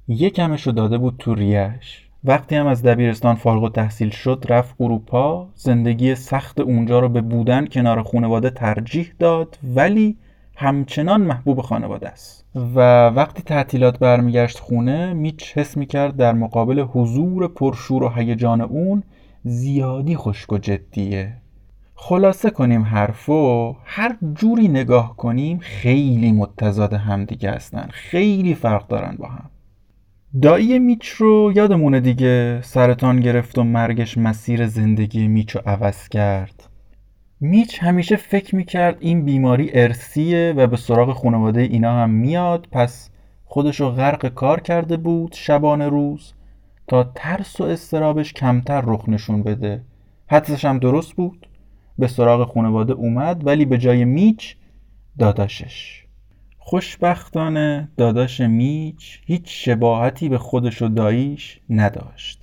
یکمش 0.08 0.68
رو 0.68 0.72
داده 0.72 0.98
بود 0.98 1.16
تو 1.20 1.36
ریش 1.36 2.10
وقتی 2.24 2.56
هم 2.56 2.68
از 2.68 2.84
دبیرستان 2.84 3.36
فارغ 3.36 3.64
و 3.64 3.70
تحصیل 3.70 4.10
شد 4.10 4.46
رفت 4.50 4.76
اروپا 4.80 5.50
زندگی 5.56 6.16
سخت 6.16 6.60
اونجا 6.60 7.00
رو 7.00 7.10
به 7.10 7.22
بودن 7.22 7.66
کنار 7.66 8.04
خانواده 8.04 8.50
ترجیح 8.50 9.12
داد 9.20 9.58
ولی 9.76 10.18
همچنان 10.56 11.22
محبوب 11.22 11.62
خانواده 11.62 12.10
است. 12.10 12.46
و 12.56 13.08
وقتی 13.10 13.44
تعطیلات 13.44 14.00
برمیگشت 14.00 14.60
خونه 14.60 15.14
میچ 15.14 15.58
حس 15.58 15.78
می‌کرد 15.78 16.16
در 16.16 16.34
مقابل 16.34 16.80
حضور 16.80 17.48
پرشور 17.48 18.04
و 18.04 18.10
هیجان 18.10 18.62
اون 18.62 19.04
زیادی 19.44 20.16
خشک 20.16 20.54
و 20.54 20.58
جدیه. 20.58 21.43
خلاصه 21.96 22.50
کنیم 22.50 22.82
حرفو 22.84 23.76
هر 23.86 24.16
جوری 24.36 24.68
نگاه 24.68 25.18
کنیم 25.18 25.60
خیلی 25.60 26.32
متضاد 26.32 26.94
همدیگه 26.94 27.52
هستن. 27.52 27.88
خیلی 27.92 28.56
فرق 28.56 28.88
دارن 28.88 29.16
با 29.20 29.28
هم. 29.28 29.50
دایی 30.42 30.80
میچ 30.80 31.08
رو 31.10 31.52
یادمونه 31.56 32.00
دیگه 32.00 32.62
سرطان 32.62 33.20
گرفت 33.20 33.58
و 33.58 33.64
مرگش 33.64 34.18
مسیر 34.18 34.68
زندگی 34.68 35.28
میچ 35.28 35.56
رو 35.56 35.62
عوض 35.66 36.10
کرد. 36.10 36.70
میچ 37.40 37.84
همیشه 37.84 38.16
فکر 38.16 38.56
می‌کرد 38.56 38.98
این 39.00 39.26
بیماری 39.26 39.72
ارسیه 39.74 40.54
و 40.58 40.68
به 40.68 40.78
سراغ 40.78 41.14
خانواده 41.14 41.62
اینا 41.62 41.94
هم 42.04 42.10
میاد. 42.10 42.68
پس 42.72 43.10
خودشو 43.46 43.90
غرق 43.90 44.28
کار 44.28 44.60
کرده 44.60 44.98
بود 44.98 45.34
شبانه 45.34 45.90
روز 45.90 46.34
تا 46.88 47.12
ترس 47.16 47.62
و 47.62 47.64
استرابش 47.64 48.34
کمتر 48.34 48.82
رخ 48.86 49.10
نشون 49.10 49.44
بده. 49.44 49.82
حدسش 50.28 50.66
هم 50.66 50.80
درست 50.80 51.14
بود. 51.14 51.48
به 52.00 52.08
سراغ 52.08 52.54
خانواده 52.54 52.94
اومد 52.94 53.48
ولی 53.48 53.66
به 53.66 53.78
جای 53.78 54.06
میچ 54.06 54.56
داداشش. 55.20 56.04
خوشبختانه 56.58 57.90
داداش 57.98 58.42
میچ 58.42 59.20
هیچ 59.26 59.44
شباهتی 59.46 60.30
به 60.30 60.38
خودش 60.38 60.82
و 60.82 60.88
داییش 60.88 61.60
نداشت. 61.70 62.40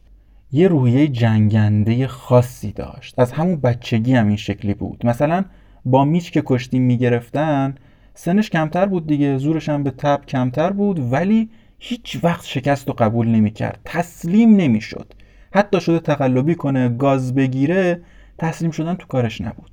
یه 0.53 0.69
روحیه 0.69 1.09
جنگنده 1.09 2.07
خاصی 2.07 2.73
داشت. 2.73 3.19
از 3.19 3.33
همون 3.33 3.57
بچگی 3.57 4.15
هم 4.15 4.27
این 4.27 4.37
شکلی 4.37 4.75
بود. 4.75 5.07
مثلا 5.07 5.45
با 5.85 6.05
میچ 6.05 6.31
که 6.31 6.43
کشتیم 6.47 6.83
می‌گرفتن 6.83 7.75
سنش 8.15 8.51
کمتر 8.51 8.87
بود 8.87 9.07
دیگه 9.07 9.39
زورش 9.39 9.69
هم 9.69 9.83
به 9.83 9.91
تب 9.91 10.27
کمتر 10.29 10.71
بود 10.71 11.13
ولی 11.13 11.51
هیچ 11.79 12.19
وقت 12.23 12.45
شکست 12.45 12.91
و 12.91 12.93
قبول 12.93 13.29
نمی‌کرد. 13.29 13.81
تسلیم 13.85 14.57
نمی‌شد. 14.57 15.13
حتی 15.53 15.81
شده 15.81 15.99
تقلبی 15.99 16.55
کنه 16.55 16.89
گاز 16.89 17.35
بگیره 17.35 18.01
تسلیم 18.41 18.71
شدن 18.71 18.95
تو 18.95 19.07
کارش 19.07 19.41
نبود. 19.41 19.71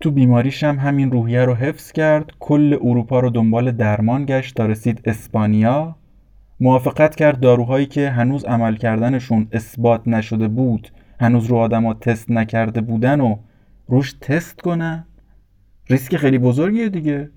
تو 0.00 0.10
بیماریش 0.10 0.64
هم 0.64 0.78
همین 0.78 1.10
روحیه 1.10 1.44
رو 1.44 1.54
حفظ 1.54 1.92
کرد 1.92 2.30
کل 2.40 2.78
اروپا 2.82 3.20
رو 3.20 3.30
دنبال 3.30 3.70
درمان 3.70 4.24
گشت 4.26 4.56
تا 4.56 4.66
رسید 4.66 5.00
اسپانیا. 5.04 5.96
موافقت 6.60 7.14
کرد 7.14 7.40
داروهایی 7.40 7.86
که 7.86 8.10
هنوز 8.10 8.44
عمل 8.44 8.76
کردنشون 8.76 9.48
اثبات 9.52 10.08
نشده 10.08 10.48
بود 10.48 10.88
هنوز 11.20 11.46
رو 11.46 11.56
آدما 11.56 11.94
تست 11.94 12.30
نکرده 12.30 12.80
بودن 12.80 13.20
و 13.20 13.36
روش 13.88 14.12
تست 14.12 14.60
کنن. 14.60 15.06
ریسک 15.90 16.16
خیلی 16.16 16.38
بزرگیه 16.38 16.88
دیگه. 16.88 17.30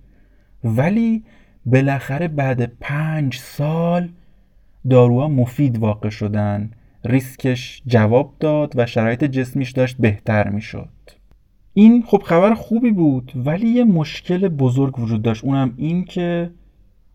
ولی 0.63 1.23
بالاخره 1.65 2.27
بعد 2.27 2.65
پنج 2.79 3.35
سال 3.35 4.09
داروها 4.89 5.27
مفید 5.27 5.77
واقع 5.77 6.09
شدن. 6.09 6.71
ریسکش 7.07 7.81
جواب 7.87 8.33
داد 8.39 8.73
و 8.75 8.85
شرایط 8.85 9.23
جسمیش 9.23 9.71
داشت 9.71 9.97
بهتر 9.97 10.49
می‌شد. 10.49 10.89
این 11.73 12.03
خب 12.07 12.21
خبر 12.25 12.53
خوبی 12.53 12.91
بود 12.91 13.31
ولی 13.35 13.69
یه 13.69 13.83
مشکل 13.83 14.47
بزرگ 14.47 14.99
وجود 14.99 15.21
داشت. 15.21 15.43
اونم 15.43 15.73
این 15.77 16.05
که 16.05 16.51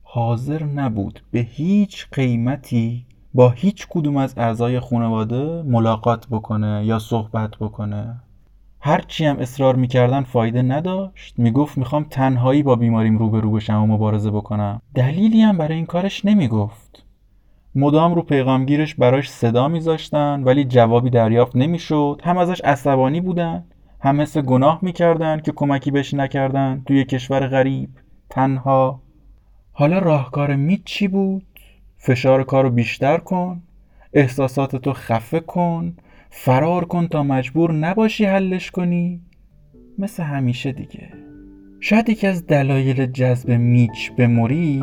حاضر 0.02 0.64
نبود 0.64 1.22
به 1.30 1.40
هیچ 1.40 2.06
قیمتی 2.12 3.06
با 3.34 3.50
هیچ 3.50 3.86
کدوم 3.90 4.16
از 4.16 4.34
اعضای 4.38 4.80
خانواده 4.80 5.62
ملاقات 5.62 6.26
بکنه 6.30 6.82
یا 6.86 6.98
صحبت 6.98 7.50
بکنه. 7.60 8.20
هرچی 8.80 9.24
هم 9.24 9.38
اصرار 9.38 9.76
می‌کردن 9.76 10.22
فایده 10.22 10.62
نداشت. 10.62 11.38
می‌گفت 11.38 11.78
می‌خوام 11.78 12.06
تنهایی 12.10 12.62
با 12.62 12.76
بیماریم 12.76 13.18
روبرو 13.18 13.50
بشم 13.50 13.82
و 13.82 13.86
مبارزه 13.86 14.30
بکنم. 14.30 14.82
دلیلی 14.94 15.40
هم 15.40 15.58
برای 15.58 15.74
این 15.76 15.86
کارش 15.86 16.24
نمی‌گفت. 16.24 17.01
مدام 17.74 18.14
رو 18.14 18.22
پیغامگیرش 18.22 18.94
براش 18.94 19.30
صدا 19.30 19.68
میذاشتن 19.68 20.42
ولی 20.44 20.64
جوابی 20.64 21.10
دریافت 21.10 21.56
نمی‌شد. 21.56 22.20
هم 22.24 22.38
ازش 22.38 22.60
عصبانی 22.60 23.20
بودن 23.20 23.64
هم 24.00 24.20
حس 24.20 24.38
گناه 24.38 24.78
می‌کردن 24.82 25.40
که 25.40 25.52
کمکی 25.52 25.90
بهش 25.90 26.14
نکردن 26.14 26.82
توی 26.86 27.04
کشور 27.04 27.46
غریب. 27.46 27.88
تنها. 28.30 29.02
حالا 29.72 29.98
راهکار 29.98 30.56
میت 30.56 30.80
چی 30.84 31.08
بود؟ 31.08 31.46
فشار 31.98 32.44
کارو 32.44 32.70
بیشتر 32.70 33.18
کن 33.18 33.62
احساسات 34.12 34.76
تو 34.76 34.92
خفه 34.92 35.40
کن 35.40 35.96
فرار 36.30 36.84
کن 36.84 37.06
تا 37.06 37.22
مجبور 37.22 37.72
نباشی 37.72 38.24
حلش 38.24 38.70
کنی. 38.70 39.20
مثل 39.98 40.22
همیشه 40.22 40.72
دیگه. 40.72 41.08
شاید 41.80 42.08
یکی 42.08 42.26
از 42.26 42.46
دلایل 42.46 43.06
جذب 43.06 43.50
میچ 43.50 44.10
به 44.10 44.26
موری 44.26 44.82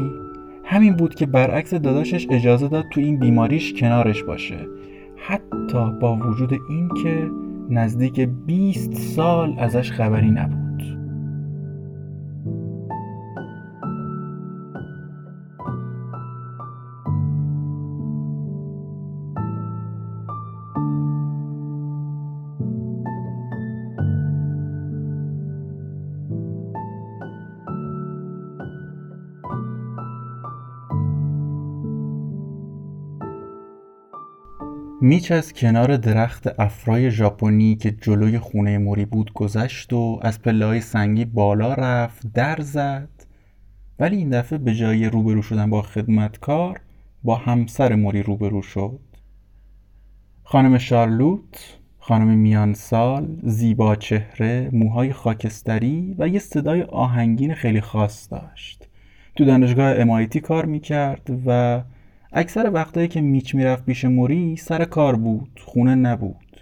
همین 0.71 0.95
بود 0.95 1.15
که 1.15 1.25
برعکس 1.25 1.73
داداشش 1.73 2.27
اجازه 2.29 2.67
داد 2.67 2.85
تو 2.91 3.01
این 3.01 3.19
بیماریش 3.19 3.73
کنارش 3.73 4.23
باشه. 4.23 4.67
حتی 5.15 5.91
با 6.01 6.15
وجود 6.15 6.53
اینکه 6.69 7.31
نزدیک 7.69 8.19
20 8.19 8.93
سال 8.93 9.55
ازش 9.59 9.91
خبری 9.91 10.31
نبود. 10.31 10.68
میچ 35.01 35.31
از 35.31 35.53
کنار 35.53 35.97
درخت 35.97 36.59
افرای 36.59 37.11
ژاپنی 37.11 37.75
که 37.75 37.91
جلوی 37.91 38.39
خونه 38.39 38.77
موری 38.77 39.05
بود 39.05 39.33
گذشت 39.33 39.93
و 39.93 40.19
از 40.21 40.41
پله 40.41 40.79
سنگی 40.79 41.25
بالا 41.25 41.73
رفت 41.73 42.33
در 42.33 42.57
زد. 42.61 43.09
ولی 43.99 44.15
این 44.15 44.29
دفعه 44.29 44.57
به 44.59 44.75
جای 44.75 45.05
روبرو 45.05 45.41
شدن 45.41 45.69
با 45.69 45.81
خدمتکار 45.81 46.81
با 47.23 47.35
همسر 47.35 47.95
موری 47.95 48.23
روبرو 48.23 48.61
شد. 48.61 48.99
خانم 50.43 50.77
شارلوت 50.77 51.77
خانم 51.99 52.37
میان 52.37 52.73
سال 52.73 53.39
زیبا 53.43 53.95
چهره 53.95 54.69
موهای 54.73 55.13
خاکستری 55.13 56.15
و 56.17 56.27
یه 56.27 56.39
صدای 56.39 56.81
آهنگین 56.81 57.53
خیلی 57.53 57.81
خاص 57.81 58.31
داشت. 58.31 58.87
تو 59.35 59.45
دانشگاه 59.45 59.99
امایتی 59.99 60.39
کار 60.39 60.65
می‌کرد 60.65 61.29
و 61.45 61.81
اکثر 62.31 62.71
وقتایی 62.73 63.07
که 63.07 63.21
میچ 63.21 63.55
می‌رفت 63.55 63.85
پیش 63.85 64.05
موری 64.05 64.55
سر 64.55 64.85
کار 64.85 65.15
بود 65.15 65.61
خونه 65.65 65.95
نبود. 65.95 66.61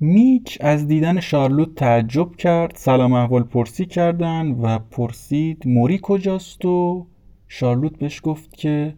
میچ 0.00 0.58
از 0.60 0.86
دیدن 0.88 1.20
شارلوت 1.20 1.74
تعجب 1.74 2.36
کرد 2.36 2.72
سلام 2.74 3.12
احوال 3.12 3.42
پرسی 3.42 3.86
کردن 3.86 4.50
و 4.50 4.78
پرسید 4.78 5.62
موری 5.66 5.98
کجاست؟ 6.02 6.64
و 6.64 7.06
شارلوت 7.48 7.98
بهش 7.98 8.20
گفت 8.24 8.56
که 8.56 8.94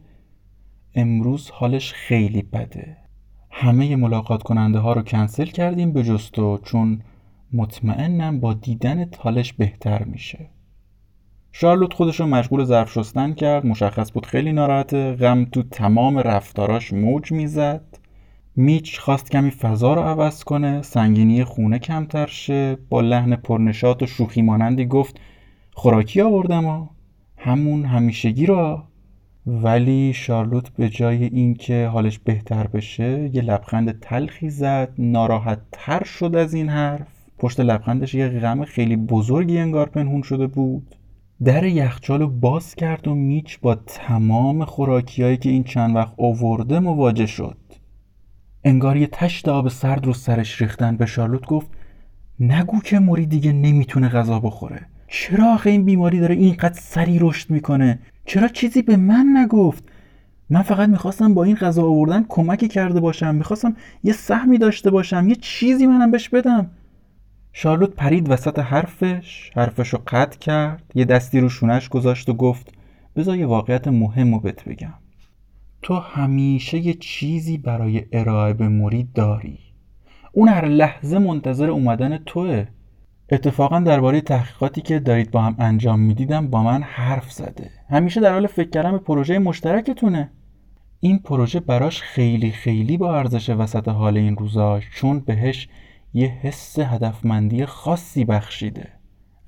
امروز 0.95 1.51
حالش 1.51 1.93
خیلی 1.93 2.43
بده. 2.43 2.97
همه 3.51 3.97
ملاقات 3.97 4.43
کننده 4.43 4.79
ها 4.79 4.93
رو 4.93 5.03
کنسل 5.03 5.47
کردیم 5.47 5.93
به 5.93 6.03
جستو 6.03 6.59
چون 6.59 7.03
مطمئنم 7.53 8.41
با 8.41 8.55
دیدن 8.55 9.05
تالش 9.05 9.53
بهتر 9.53 10.05
میشه. 10.05 10.51
شارلوت 11.53 11.93
خودش 11.93 12.21
رو 12.21 12.27
مشغول 12.27 12.65
ظرف 12.65 12.93
شستن 12.93 13.33
کرد 13.33 13.67
مشخص 13.67 14.13
بود 14.13 14.27
خیلی 14.27 14.53
ناراحته 14.53 15.13
غم 15.13 15.45
تو 15.45 15.63
تمام 15.63 16.19
رفتاراش 16.19 16.93
موج 16.93 17.33
می‌زد. 17.33 17.99
میچ 18.57 18.99
خواست 18.99 19.31
کمی 19.31 19.51
فضا 19.51 19.95
رو 19.95 20.03
عوض 20.03 20.45
کنه 20.45 20.83
سنگینی 20.83 21.45
خونه 21.45 21.79
کمتر 21.79 22.27
شه 22.27 22.79
با 22.89 23.01
لحن 23.01 23.37
پرنشات 23.37 24.03
و 24.03 24.07
شوخی 24.07 24.43
مانندی 24.43 24.87
گفت 24.87 25.21
خوراکی 25.75 26.21
آوردم 26.21 26.65
ها 26.65 26.91
همون 27.37 27.85
همیشگی 27.85 28.47
رو 28.47 28.83
ولی 29.47 30.13
شارلوت 30.13 30.69
به 30.69 30.89
جای 30.89 31.25
اینکه 31.25 31.87
حالش 31.93 32.19
بهتر 32.19 32.67
بشه 32.67 33.31
یه 33.35 33.43
لبخند 33.43 34.01
تلخی 34.01 34.51
زد 34.51 34.89
ناراحت 34.99 35.59
تر 35.73 36.05
شد 36.05 36.37
از 36.37 36.55
این 36.55 36.69
حرف. 36.69 37.07
پشت 37.39 37.61
لبخندش 37.61 38.15
یه 38.15 38.29
غم 38.29 38.65
خیلی 38.65 38.97
بزرگی 38.97 39.59
انگار 39.59 39.89
پنهون 39.89 40.23
شده 40.23 40.47
بود. 40.47 40.95
در 41.45 41.65
یخچال 41.65 42.21
رو 42.21 42.29
باز 42.29 42.75
کرد 42.75 43.09
و 43.09 43.15
میچ 43.15 43.59
با 43.61 43.75
تمام 43.75 44.65
خوراکیایی 44.65 45.37
که 45.37 45.51
این 45.51 45.65
چند 45.65 45.97
وقت 45.97 46.13
اوورده 46.17 46.79
مواجه 46.79 47.27
شد. 47.27 47.57
انگار 48.65 48.97
یه 48.97 49.07
تشت 49.07 49.49
آب 49.49 49.69
سرد 49.69 50.07
رو 50.07 50.13
سرش 50.13 50.63
ریختن 50.63 50.97
به 50.97 51.07
شارلوت 51.07 51.47
گفت 51.47 51.67
نگو 52.41 52.81
که 52.81 52.99
موری 52.99 53.27
دیگه 53.27 53.53
نمی‌تونه 53.53 54.09
غذا 54.09 54.41
بخوره. 54.41 54.87
چرا 55.09 55.55
آخه 55.55 55.71
این 55.71 55.85
بیماری 55.85 56.21
داره 56.21 56.35
اینقدر 56.35 56.81
سری 56.81 57.19
رشد 57.19 57.51
می‌کنه؟ 57.51 57.99
چرا 58.25 58.49
چیزی 58.49 58.83
به 58.83 58.97
من 58.97 59.27
نگفت؟ 59.37 59.85
من 60.51 60.63
فقط 60.63 60.89
می‌خواستم 60.89 61.35
با 61.35 61.45
این 61.45 61.57
غذا 61.57 61.83
آوردن 61.83 62.25
کمکی 62.29 62.69
کرده 62.69 63.01
باشم. 63.01 63.35
می‌خواستم 63.35 63.77
یه 64.05 64.13
سهمی 64.13 64.59
داشته 64.59 64.91
باشم 64.91 65.29
یه 65.29 65.35
چیزی 65.35 65.87
منم 65.87 66.11
بهش 66.11 66.29
بدم. 66.29 66.71
شارلوت 67.61 67.95
پرید 67.95 68.31
وسط 68.31 68.59
حرفش 68.59 69.51
حرفش 69.57 69.89
رو 69.89 70.01
قطع 70.07 70.39
کرد 70.39 70.93
یه 70.95 71.05
دستی 71.05 71.41
رو 71.41 71.49
شونش 71.49 71.89
گذاشت 71.89 72.29
و 72.29 72.35
گفت 72.35 72.73
بذار 73.17 73.37
یه 73.37 73.47
واقعیت 73.47 73.89
مهم 73.89 74.35
رو 74.35 74.41
بهت 74.41 74.65
بگم. 74.65 74.95
تو 75.83 75.95
همیشه 75.95 76.79
یه 76.79 76.95
چیزی 76.95 77.59
برای 77.59 78.05
ارائه 78.13 78.53
به 78.53 78.69
مرید 78.69 79.13
داری. 79.13 79.59
اون 80.33 80.49
هر 80.49 80.65
لحظه 80.65 81.19
منتظر 81.19 81.71
اومدن 81.71 82.19
توه. 82.19 82.67
اتفاقا 83.31 83.81
درباره 83.81 84.21
تحقیقاتی 84.21 84.81
که 84.81 84.99
دارید 84.99 85.31
با 85.31 85.43
هم 85.43 85.57
انجام 85.59 86.01
می‌دیدم 86.01 86.49
با 86.49 86.63
من 86.63 86.83
حرف 86.83 87.33
زده. 87.33 87.71
همیشه 87.91 88.21
در 88.21 88.33
حال 88.33 88.47
فکر 88.47 88.71
کردن 88.71 88.93
به 88.93 88.99
پروژه 88.99 89.39
مشترکتونه. 89.39 90.31
این 91.01 91.19
پروژه 91.19 91.61
براش 91.61 92.03
خیلی 92.03 92.51
خیلی 92.51 92.97
با 92.97 93.17
ارزش 93.17 93.51
وسط 93.51 93.89
حال 93.89 94.17
این 94.17 94.37
روزاش 94.37 94.85
چون 94.95 95.21
بهش 95.21 95.69
یه 96.15 96.29
حس 96.29 96.79
هدفمندی 96.79 97.67
خاصی 97.67 98.25
بخشیده. 98.25 98.89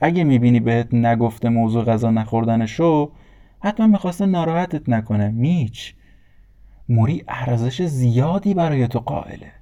اگه 0.00 0.24
می‌بینی 0.24 0.60
بهت 0.60 0.94
نگفته 0.94 1.48
موضوع 1.48 1.84
غذا 1.84 2.10
نخوردنشو 2.10 3.12
حتما 3.60 3.86
می‌خواسته 3.86 4.26
ناراحتت 4.26 4.88
نکنه 4.88 5.28
میچ. 5.28 5.94
موری 6.88 7.24
ارزش 7.28 7.82
زیادی 7.82 8.54
برای 8.54 8.88
تو 8.88 8.98
قائله. 8.98 9.52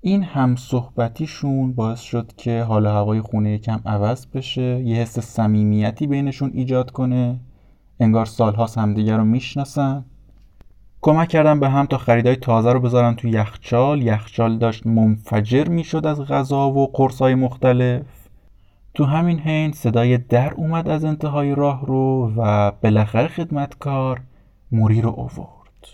این 0.00 0.22
هم 0.22 0.56
صحبتیشون 0.56 1.72
باعث 1.72 2.00
شد 2.00 2.32
که 2.36 2.62
حال 2.62 2.86
هوای 2.86 3.20
خونه 3.20 3.50
یکم 3.50 3.80
عوض 3.86 4.26
بشه 4.26 4.62
یه 4.62 4.96
حس 4.96 5.18
صمیمیتی 5.18 6.06
بینشون 6.06 6.50
ایجاد 6.54 6.90
کنه 6.90 7.40
انگار 8.00 8.26
سالهاست 8.26 8.78
همدیگه 8.78 9.16
رو 9.16 9.24
می‌شناسن. 9.24 10.04
کمک 11.06 11.28
کردم 11.28 11.60
به 11.60 11.68
هم 11.68 11.86
تا 11.86 11.98
خریدای 11.98 12.36
تازه 12.36 12.72
رو 12.72 12.80
بذارن 12.80 13.14
تو 13.14 13.28
یخچال. 13.28 14.02
یخچال 14.02 14.58
داشت 14.58 14.86
منفجر 14.86 15.68
می‌شد 15.68 16.06
از 16.06 16.20
غذا 16.20 16.70
و 16.70 16.92
قرصای 16.92 17.34
مختلف. 17.34 18.02
تو 18.94 19.04
همین 19.04 19.38
حین 19.38 19.72
صدای 19.72 20.18
در 20.18 20.54
اومد 20.54 20.88
از 20.88 21.04
انتهای 21.04 21.54
راه 21.54 21.86
رو 21.86 22.32
و 22.36 22.72
بالاخره 22.82 23.28
خدمتکار 23.28 24.20
موری 24.72 25.00
رو 25.00 25.08
اوورد 25.08 25.86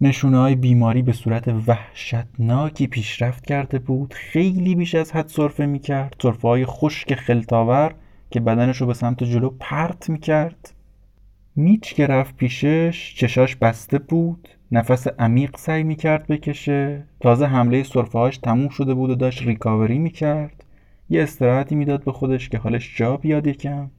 نشونه 0.00 0.38
های 0.38 0.54
بیماری 0.54 1.02
به 1.02 1.12
صورت 1.12 1.48
وحشتناکی 1.66 2.86
پیشرفت 2.86 3.46
کرده 3.46 3.78
بود. 3.78 4.14
خیلی 4.14 4.74
بیش 4.74 4.94
از 4.94 5.12
حد 5.12 5.28
صرفه 5.28 5.66
می‌کرد. 5.66 6.14
صرفه 6.22 6.48
های 6.48 6.66
خشک 6.66 7.14
خلتاور 7.14 7.94
که 8.30 8.40
بدنش 8.40 8.76
رو 8.76 8.86
به 8.86 8.94
سمت 8.94 9.24
جلو 9.24 9.50
پرت 9.60 10.10
می‌کرد. 10.10 10.72
میچ 11.56 11.94
که 11.94 12.06
رفت 12.06 12.36
پیشش 12.36 13.14
چشاش 13.16 13.56
بسته 13.56 13.98
بود. 13.98 14.48
نفس 14.72 15.06
عمیق 15.18 15.56
سعی 15.56 15.82
می‌کرد 15.82 16.26
بکشه. 16.26 17.04
تازه 17.20 17.46
حمله 17.46 17.82
صرفه 17.82 18.18
هاش 18.18 18.38
تموم 18.38 18.68
شده 18.68 18.94
بود 18.94 19.10
و 19.10 19.14
داشت 19.14 19.42
ریکاوری 19.42 19.98
می‌کرد. 19.98 20.64
یه 21.10 21.22
استراحتی 21.22 21.74
می‌داد 21.74 22.04
به 22.04 22.12
خودش 22.12 22.48
که 22.48 22.58
حالش 22.58 22.96
جا 22.96 23.16
بیاد 23.16 23.46
یکم. 23.46 23.90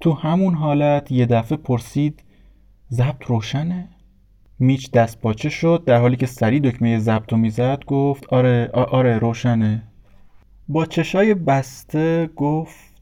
تو 0.00 0.12
همون 0.12 0.54
حالت 0.54 1.12
یه 1.12 1.26
دفعه 1.26 1.58
پرسید 1.58 2.22
ضبط 2.90 3.24
روشنه؟ 3.26 3.88
میچ 4.58 4.90
دست 4.90 5.20
پاچه 5.20 5.48
شد 5.48 5.82
در 5.86 6.00
حالی 6.00 6.16
که 6.16 6.26
سری 6.26 6.60
دکمه 6.60 6.98
ضبط 6.98 7.32
می‌زد 7.32 7.84
گفت 7.86 8.26
آره 8.28 8.70
آره 8.72 9.18
روشنه. 9.18 9.82
با 10.68 10.86
چشای 10.86 11.34
بسته 11.34 12.30
گفت 12.36 12.94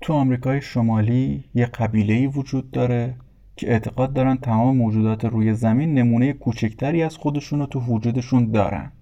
تو 0.00 0.12
آمریکای 0.12 0.60
شمالی 0.60 1.44
یه 1.54 1.66
قبیله 1.66 2.26
وجود 2.26 2.70
داره. 2.70 3.14
که 3.56 3.70
اعتقاد 3.70 4.12
دارن 4.12 4.36
تمام 4.36 4.76
موجودات 4.76 5.24
روی 5.24 5.54
زمین 5.54 5.94
نمونه 5.94 6.32
کوچکتری 6.32 7.02
از 7.02 7.16
خودشون 7.16 7.58
رو 7.58 7.66
تو 7.66 7.80
وجودشون 7.80 8.50
دارن. 8.50 8.92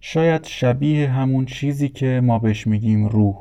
شاید 0.00 0.44
شبیه 0.44 1.10
همون 1.10 1.44
چیزی 1.44 1.88
که 1.88 2.20
ما 2.24 2.38
بهش 2.38 2.66
میگیم 2.66 3.06
روح. 3.06 3.36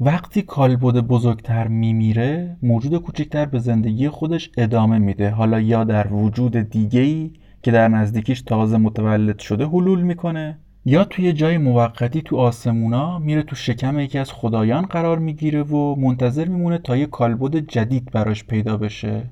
وقتی 0.00 0.42
کالبد 0.42 1.00
بزرگتر 1.00 1.68
میمیره 1.68 2.56
موجود 2.62 2.96
کوچکتر 2.96 3.44
به 3.44 3.58
زندگی 3.58 4.08
خودش 4.08 4.50
ادامه 4.56 4.98
میده. 4.98 5.30
حالا 5.30 5.60
یا 5.60 5.84
در 5.84 6.12
وجود 6.12 6.56
دیگهی 6.56 7.32
که 7.62 7.70
در 7.70 7.88
نزدیکیش 7.88 8.42
تازه 8.42 8.76
متولد 8.76 9.38
شده 9.38 9.66
حلول 9.66 10.02
می‌کنه 10.02 10.58
یا 10.84 11.04
توی 11.04 11.32
جای 11.32 11.58
موقتی 11.58 12.22
تو 12.22 12.36
آسمونا 12.36 13.18
میره 13.18 13.42
تو 13.42 13.56
شکم 13.56 13.98
یکی 13.98 14.18
از 14.18 14.32
خدایان 14.32 14.86
قرار 14.86 15.18
می‌گیره 15.18 15.62
و 15.62 15.94
منتظر 15.94 16.48
میمونه 16.48 16.78
تا 16.78 16.96
یه 16.96 17.06
کالبد 17.06 17.56
جدید 17.56 18.10
براش 18.12 18.44
پیدا 18.44 18.76
بشه. 18.76 19.30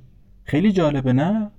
خیلی 0.52 0.72
جالبه 0.72 1.12
نه؟ 1.12 1.50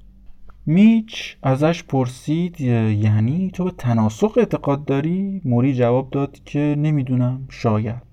میچ 0.65 1.37
ازش 1.43 1.83
پرسید 1.83 2.61
یعنی 2.61 3.51
تو 3.53 3.63
به 3.63 3.71
تناسخ 3.71 4.33
اعتقاد 4.37 4.85
داری؟ 4.85 5.41
موری 5.45 5.73
جواب 5.73 6.09
داد 6.09 6.43
که 6.45 6.75
نمی‌دونم 6.77 7.45
شاید 7.49 8.03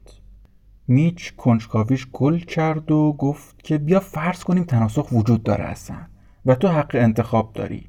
میچ 0.88 1.32
کنجکاویش 1.36 2.06
گل 2.12 2.38
کرد 2.38 2.90
و 2.90 3.12
گفت 3.18 3.62
که 3.62 3.78
بیا 3.78 4.00
فرض 4.00 4.44
کنیم 4.44 4.64
تناسخ 4.64 5.12
وجود 5.12 5.42
داره 5.42 5.64
اصلا 5.64 5.96
و 6.46 6.54
تو 6.54 6.68
حق 6.68 6.90
انتخاب 6.94 7.52
داری 7.54 7.86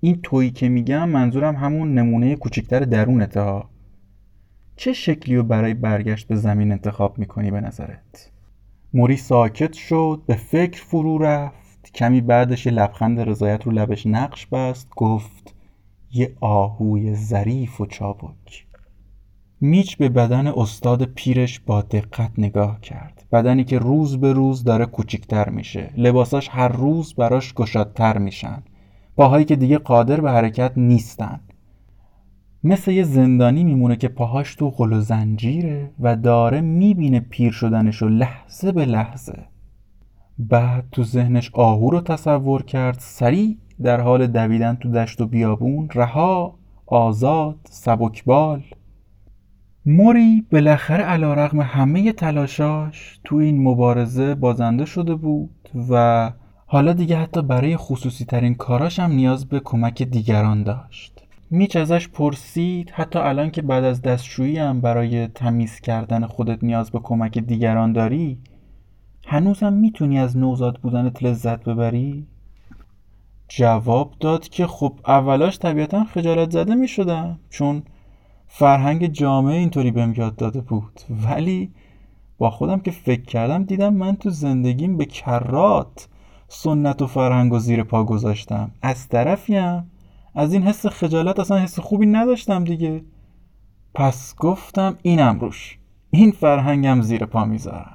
این 0.00 0.20
تویی 0.22 0.50
که 0.50 0.68
میگم 0.68 1.08
منظورم 1.08 1.56
همون 1.56 1.94
نمونه 1.94 2.36
کوچکتر 2.36 2.80
درونته 2.80 3.40
ها 3.40 3.70
چه 4.76 4.92
شکلی 4.92 5.36
رو 5.36 5.42
برای 5.42 5.74
برگشت 5.74 6.28
به 6.28 6.36
زمین 6.36 6.72
انتخاب 6.72 7.18
می‌کنی 7.18 7.50
به 7.50 7.60
نظرت؟ 7.60 8.30
موری 8.94 9.16
ساکت 9.16 9.72
شد 9.72 10.22
به 10.26 10.34
فکر 10.34 10.82
فرو 10.82 11.18
رفت 11.18 11.63
کمی 11.92 12.20
بعدش 12.20 12.66
یه 12.66 12.72
لبخند 12.72 13.20
رضایت 13.20 13.66
رو 13.66 13.72
لبش 13.72 14.06
نقش 14.06 14.46
بست 14.46 14.88
گفت 14.96 15.54
یه 16.12 16.36
آهوی 16.40 17.14
ظریف 17.14 17.80
و 17.80 17.86
چابک. 17.86 18.66
میچ 19.60 19.96
به 19.96 20.08
بدن 20.08 20.46
استاد 20.46 21.04
پیرش 21.04 21.60
با 21.60 21.82
دقت 21.82 22.30
نگاه 22.38 22.80
کرد. 22.80 23.24
بدنی 23.32 23.64
که 23.64 23.78
روز 23.78 24.20
به 24.20 24.32
روز 24.32 24.64
داره 24.64 24.86
کوچیکتر 24.86 25.48
میشه. 25.48 25.90
لباساش 25.96 26.48
هر 26.52 26.68
روز 26.68 27.14
براش 27.14 27.54
گشادتر 27.54 28.18
میشن. 28.18 28.62
پاهایی 29.16 29.44
که 29.44 29.56
دیگه 29.56 29.78
قادر 29.78 30.20
به 30.20 30.30
حرکت 30.30 30.72
نیستن. 30.76 31.40
مثل 32.64 32.90
یه 32.90 33.02
زندانی 33.02 33.64
میمونه 33.64 33.96
که 33.96 34.08
پاهاش 34.08 34.54
تو 34.54 34.70
قل 34.70 34.92
و 34.92 35.00
زنجیره 35.00 35.90
و 36.00 36.16
داره 36.16 36.60
می‌بینه 36.60 37.20
پیر 37.20 37.52
شدنش 37.52 38.02
و 38.02 38.08
لحظه 38.08 38.72
به 38.72 38.84
لحظه. 38.84 39.46
بعد 40.38 40.84
تو 40.92 41.04
ذهنش 41.04 41.50
آهو 41.54 41.90
رو 41.90 42.00
تصور 42.00 42.62
کرد 42.62 42.96
سریع 42.98 43.56
در 43.82 44.00
حال 44.00 44.26
دویدن 44.26 44.74
تو 44.74 44.90
دشت 44.90 45.20
و 45.20 45.26
بیابون 45.26 45.88
رها 45.94 46.54
آزاد 46.86 47.56
سبکبال. 47.64 48.62
موری 49.86 50.46
بالاخره 50.52 51.04
علا 51.04 51.34
رقم 51.34 51.60
همه 51.60 52.12
تلاشاش 52.12 53.20
تو 53.24 53.36
این 53.36 53.62
مبارزه 53.62 54.34
بازنده 54.34 54.84
شده 54.84 55.14
بود 55.14 55.68
و 55.90 56.32
حالا 56.66 56.92
دیگه 56.92 57.16
حتی 57.16 57.42
برای 57.42 57.76
خصوصی 57.76 58.24
ترین 58.24 58.54
کاراش 58.54 58.98
هم 58.98 59.12
نیاز 59.12 59.48
به 59.48 59.60
کمک 59.60 60.02
دیگران 60.02 60.62
داشت. 60.62 61.22
میچ 61.50 61.76
ازش 61.76 62.08
پرسید 62.08 62.90
حتی 62.90 63.18
الان 63.18 63.50
که 63.50 63.62
بعد 63.62 63.84
از 63.84 64.02
دستشویی 64.02 64.58
هم 64.58 64.80
برای 64.80 65.26
تمیز 65.26 65.80
کردن 65.80 66.26
خودت 66.26 66.64
نیاز 66.64 66.90
به 66.90 66.98
کمک 66.98 67.38
دیگران 67.38 67.92
داری 67.92 68.38
هنوزم 69.26 69.72
می‌تونی 69.72 70.18
از 70.18 70.36
نوزاد 70.36 70.78
بودنت 70.80 71.22
لذت 71.22 71.64
ببری؟ 71.64 72.26
جواب 73.48 74.14
داد 74.20 74.48
که 74.48 74.66
خب 74.66 74.98
اولاش 75.06 75.58
طبیعتا 75.58 76.04
خجالت 76.04 76.50
زده 76.50 76.74
می‌شدم 76.74 77.38
چون 77.50 77.82
فرهنگ 78.46 79.06
جامعه 79.06 79.56
اینطوری 79.56 79.90
بهم 79.90 80.14
یاد 80.16 80.36
داده 80.36 80.60
بود. 80.60 81.00
ولی 81.28 81.70
با 82.38 82.50
خودم 82.50 82.80
که 82.80 82.90
فکر 82.90 83.24
کردم 83.24 83.64
دیدم 83.64 83.94
من 83.94 84.16
تو 84.16 84.30
زندگیم 84.30 84.96
به 84.96 85.04
کرات 85.04 86.08
سنت 86.48 87.02
و 87.02 87.06
فرهنگ 87.06 87.52
و 87.52 87.58
زیر 87.58 87.82
پا 87.82 88.04
گذاشتم. 88.04 88.70
از 88.82 89.08
طرفیم 89.08 89.90
از 90.34 90.52
این 90.52 90.62
حس 90.62 90.86
خجالت 90.86 91.40
اصلا 91.40 91.58
حس 91.58 91.78
خوبی 91.78 92.06
نداشتم 92.06 92.64
دیگه. 92.64 93.04
پس 93.94 94.34
گفتم 94.36 94.96
اینم 95.02 95.40
روش. 95.40 95.78
این 96.10 96.30
فرهنگم 96.30 97.00
زیر 97.00 97.26
پا 97.26 97.44
می‌ذارم. 97.44 97.93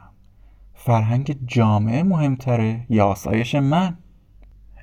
فرهنگ 0.81 1.37
جامعه 1.45 2.03
مهمتره؟ 2.03 2.85
یا 2.89 3.05
آسایش 3.05 3.55
من؟ 3.55 3.97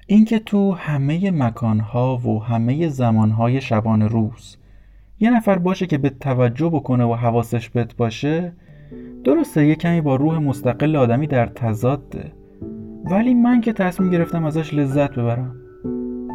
اینکه 0.07 0.39
تو 0.39 0.73
همه 0.73 1.31
مکانها 1.31 2.17
و 2.17 2.43
همه 2.43 2.89
زمانهای 2.89 3.61
شبان 3.61 4.03
روز 4.03 4.57
یه 5.21 5.31
نفر 5.31 5.59
باشه 5.59 5.87
که 5.87 5.99
به 5.99 6.11
توجه 6.11 6.69
بکنه 6.69 7.05
و 7.05 7.15
حواسش 7.15 7.69
بهت 7.69 7.97
باشه 7.97 8.53
درسته 9.25 9.67
یه 9.67 9.75
کمی 9.75 10.01
با 10.01 10.17
روح 10.17 10.39
مستقل 10.39 10.97
آدمی 10.97 11.27
در 11.27 11.47
تضاده. 11.47 12.33
ولی 13.05 13.35
من 13.35 13.61
که 13.61 13.73
تصمیم 13.73 14.11
گرفتم 14.11 14.45
ازش 14.45 14.75
لذت 14.75 15.11
ببرم. 15.11 15.57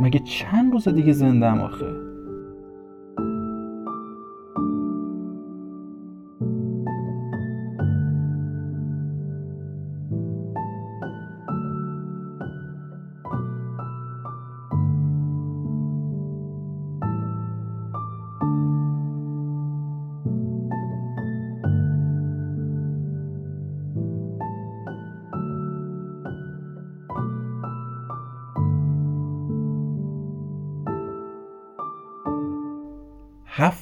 مگه 0.02 0.19
چند 0.19 0.74
روز 0.74 0.88
دیگه 0.88 1.13
زنده 1.13 1.47
آخه؟ 1.47 2.01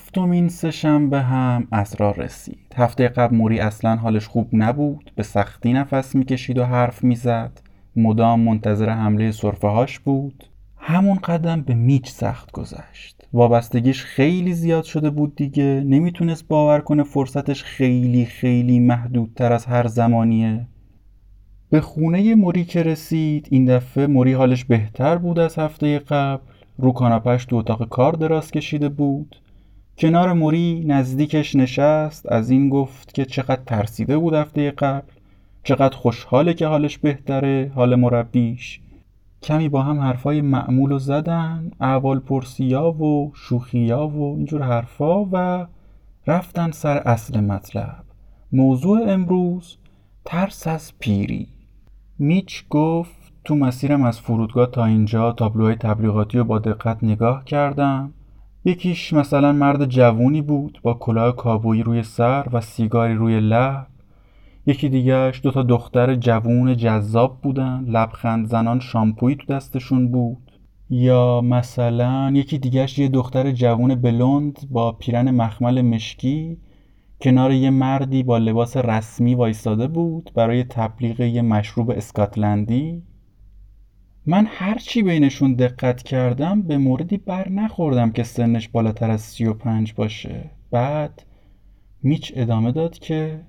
هفتمین 0.10 0.50
سهشنبه 0.50 1.22
هم 1.22 1.68
اسرار 1.72 2.16
رسید. 2.16 2.74
هفته 2.76 3.08
قبل 3.08 3.36
موری 3.36 3.60
اصلا 3.60 3.96
حالش 3.96 4.28
خوب 4.28 4.50
نبود 4.54 5.12
به 5.16 5.24
سختی 5.24 5.74
نفس 5.74 6.16
می‌کشید 6.16 6.58
و 6.58 6.66
حرف 6.66 7.04
می‌زد. 7.04 7.62
مدام 7.96 8.40
منتظر 8.40 8.90
حمله 8.90 9.32
صرفه 9.32 9.68
هاش 9.68 10.00
بود. 10.00 10.44
همون 10.78 11.16
قدم 11.16 11.62
به 11.62 11.74
میچ 11.74 12.10
سخت 12.10 12.52
گذشت. 12.52 13.28
وابستگیش 13.34 14.04
خیلی 14.04 14.54
زیاد 14.54 14.84
شده 14.84 15.10
بود 15.10 15.36
دیگه. 15.36 15.84
نمی‌تونست 15.86 16.48
باور 16.48 16.80
کنه 16.80 17.04
فرصتش 17.04 17.64
خیلی 17.64 18.26
خیلی 18.26 18.80
محدودتر 18.80 19.54
از 19.54 19.66
هر 19.66 19.88
زمانیه. 19.88 20.68
به 21.70 21.82
خونه 21.82 22.36
موری 22.36 22.66
که 22.66 22.84
رسید 22.84 23.48
این 23.52 23.66
دفعه 23.66 24.08
موری 24.08 24.34
حالش 24.34 24.66
بهتر 24.66 25.18
بود 25.18 25.40
از 25.40 25.60
هفته 25.60 26.00
قبل. 26.00 26.44
رو 26.78 26.92
کاناپش 26.92 27.46
تو 27.46 27.56
اتاق 27.56 27.90
کار 27.90 28.14
دراز 28.14 28.52
کشیده 28.52 28.90
بود. 28.90 29.36
کنار 30.00 30.34
موری 30.34 30.84
نزدیکش 30.88 31.56
نشست 31.56 32.32
از 32.32 32.50
این 32.50 32.70
گفت 32.70 33.14
که 33.14 33.26
چقدر 33.26 33.62
ترسیده 33.66 34.18
بود 34.18 34.34
هفته 34.34 34.72
قبل 34.72 35.12
چقدر 35.64 35.98
خوشحاله 35.98 36.54
که 36.54 36.68
حالش 36.68 36.98
بهتره 36.98 37.72
حال 37.76 37.96
مربیش. 37.96 38.82
کمی 39.44 39.70
با 39.70 39.84
هم 39.84 40.00
حرفای 40.00 40.42
معمول 40.42 40.92
و 40.92 41.00
زدن 41.00 41.72
اول 41.82 42.20
پرسیا 42.20 42.92
و 42.92 43.32
شوخیا 43.36 44.08
و 44.08 44.36
اینجور 44.38 44.62
حرفا 44.62 45.26
و 45.26 45.68
رفتن 46.28 46.72
سر 46.72 46.98
اصل 46.98 47.40
مطلب. 47.40 48.04
موضوع 48.52 49.12
امروز 49.12 49.78
ترس 50.26 50.68
از 50.68 50.94
پیری. 51.00 51.48
میچ 52.20 52.64
گفت 52.70 53.34
تو 53.44 53.56
مسیرم 53.56 54.04
از 54.04 54.20
فرودگاه 54.20 54.72
تا 54.72 54.86
اینجا 54.86 55.32
تابلوهای 55.32 55.76
تبلیغاتی 55.76 56.38
رو 56.38 56.44
با 56.44 56.60
دقت 56.60 57.04
نگاه 57.04 57.46
کردم. 57.46 58.14
یکیش 58.66 59.14
مثلا 59.14 59.52
مرد 59.52 59.86
جوونی 59.86 60.42
بود 60.42 60.80
با 60.84 60.94
کلاه 60.94 61.36
کابویی 61.36 61.84
روی 61.84 62.04
سر 62.04 62.48
و 62.54 62.62
سیگاری 62.62 63.14
روی 63.14 63.40
لب. 63.40 63.88
یکی 64.66 64.90
دیگهش 64.90 65.42
دو 65.44 65.52
تا 65.52 65.64
دختر 65.64 66.16
جوون 66.16 66.78
جذاب 66.78 67.42
بودن 67.42 67.86
لبخند 67.88 68.48
زنان 68.48 68.80
شامپویی 68.80 69.36
تو 69.36 69.54
دستشون 69.54 70.12
بود. 70.12 70.52
یا 70.90 71.42
مثلا 71.42 72.32
یکی 72.36 72.58
دیگهش 72.58 73.00
یه 73.00 73.08
دختر 73.08 73.52
جوون 73.52 73.96
بلوند 73.96 74.60
با 74.72 74.92
پیرن 74.92 75.32
مخمل 75.32 75.82
مشکی 75.82 76.58
کنار 77.22 77.52
یه 77.52 77.70
مردی 77.70 78.24
با 78.24 78.38
لباس 78.38 78.78
رسمی 78.78 79.36
وایستاده 79.36 79.88
بود 79.88 80.32
برای 80.36 80.64
تبلیغ 80.64 81.20
یه 81.20 81.42
مشروب 81.42 81.92
اسکاتلندی. 81.92 83.04
من 84.26 84.48
هرچی 84.50 85.04
بینشون 85.04 85.54
دقت 85.54 86.04
کردم 86.04 86.62
به 86.62 86.78
موردی 86.78 87.18
بر 87.18 87.50
نخوردم 87.50 88.12
که 88.12 88.24
سنش 88.24 88.68
بالاتر 88.68 89.12
از 89.12 89.22
سی 89.22 89.46
و 89.46 89.54
پنج 89.54 89.94
باشه. 89.94 90.50
بعد 90.72 91.24
میچ 92.04 92.34
ادامه 92.36 92.72
داد 92.72 93.00
که 93.00 93.42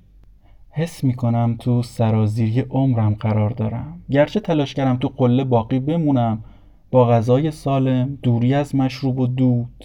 حس 0.71 1.05
می‌کنم 1.05 1.57
تو 1.59 1.83
سرازیری 1.83 2.61
عمرم 2.61 3.15
قرار 3.15 3.51
دارم. 3.51 4.03
گرچه 4.11 4.41
تلاش 4.41 4.75
کردم 4.75 4.97
تو 4.97 5.09
قله 5.09 5.45
باقی 5.45 5.79
بمونم 5.79 6.45
با 6.91 7.09
غذای 7.09 7.51
سالم 7.51 8.19
دوری 8.23 8.55
از 8.55 8.75
مشروب 8.75 9.21
و 9.21 9.27
دود. 9.27 9.85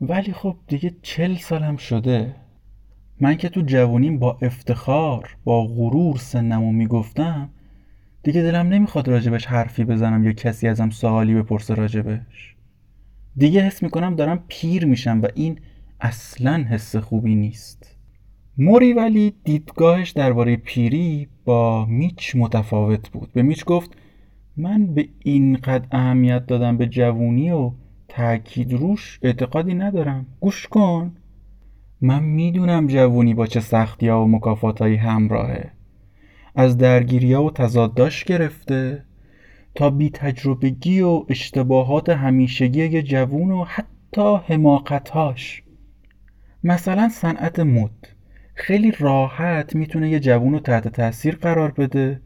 ولی 0.00 0.32
خب 0.32 0.56
دیگه 0.66 0.94
چل 1.02 1.34
سالم 1.34 1.76
شده. 1.76 2.34
من 3.20 3.36
که 3.36 3.48
تو 3.48 3.60
جوانیم 3.60 4.18
با 4.18 4.38
افتخار 4.42 5.36
با 5.44 5.66
غرور 5.66 6.16
سنمو 6.16 6.72
می‌گفتم 6.72 7.48
دیگه 8.22 8.42
دلم 8.42 8.66
نمی‌خواد 8.66 9.08
راجبش 9.08 9.46
حرفی 9.46 9.84
بزنم 9.84 10.24
یا 10.24 10.32
کسی 10.32 10.68
ازم 10.68 10.90
سوالی 10.90 11.34
بپرسه 11.34 11.74
راجبش. 11.74 12.56
دیگه 13.36 13.62
حس 13.62 13.82
می‌کنم 13.82 14.14
دارم 14.14 14.44
پیر 14.48 14.84
میشم 14.84 15.20
و 15.22 15.28
این 15.34 15.58
اصلا 16.00 16.64
حس 16.70 16.96
خوبی 16.96 17.34
نیست. 17.34 17.96
موری 18.58 18.92
ولی 18.92 19.34
دیدگاهش 19.44 20.10
درباره 20.10 20.56
پیری 20.56 21.28
با 21.44 21.86
میچ 21.86 22.36
متفاوت 22.36 23.10
بود. 23.10 23.32
به 23.32 23.42
میچ 23.42 23.64
گفت 23.64 23.90
من 24.56 24.94
به 24.94 25.08
اینقدر 25.18 25.86
اهمیت 25.90 26.46
دادم 26.46 26.76
به 26.76 26.86
جوونی 26.86 27.50
و 27.50 27.72
تاکید 28.08 28.72
روش 28.72 29.18
اعتقادی 29.22 29.74
ندارم. 29.74 30.26
گوش 30.40 30.66
کن. 30.66 31.16
من 32.00 32.22
می‌دونم 32.22 32.86
جوونی 32.86 33.34
با 33.34 33.46
چه 33.46 33.60
سختی 33.60 34.08
ها 34.08 34.24
و 34.24 34.28
مکافاتایی 34.28 34.96
همراهه. 34.96 35.70
از 36.54 36.78
درگیری 36.78 37.32
ها 37.32 37.44
و 37.44 37.50
تضاداش 37.50 38.24
گرفته 38.24 39.04
تا 39.74 39.90
بی 39.90 40.10
تجربگی 40.10 41.00
و 41.00 41.24
اشتباهات 41.28 42.08
همیشگی 42.08 42.86
یه 42.86 43.02
جوون 43.02 43.50
و 43.50 43.64
حتی 43.64 44.36
حماقتهاش. 44.46 45.62
مثلا 46.64 47.08
صنعت 47.08 47.60
مد. 47.60 47.90
خیلی 48.54 48.92
راحت 48.98 49.76
می‌تونه 49.76 50.10
یه 50.10 50.20
جوون 50.20 50.52
رو 50.52 50.60
تحت 50.60 50.88
تاثیر 50.88 51.36
قرار 51.36 51.70
بده 51.70 52.20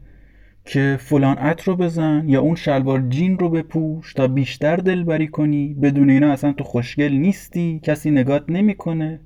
که 0.65 0.97
فلان 0.99 1.37
عطر 1.37 1.63
رو 1.65 1.75
بزن 1.75 2.23
یا 2.27 2.41
اون 2.41 2.55
شلوار 2.55 3.03
جین 3.09 3.39
رو 3.39 3.49
بپوش 3.49 4.13
تا 4.13 4.27
بیشتر 4.27 4.75
دلبری 4.75 5.27
کنی. 5.27 5.73
بدون 5.73 6.09
اینا 6.09 6.31
اصلا 6.31 6.53
تو 6.53 6.63
خوشگل 6.63 7.13
نیستی 7.13 7.79
کسی 7.83 8.11
نگات 8.11 8.43
نمی‌کنه. 8.49 9.19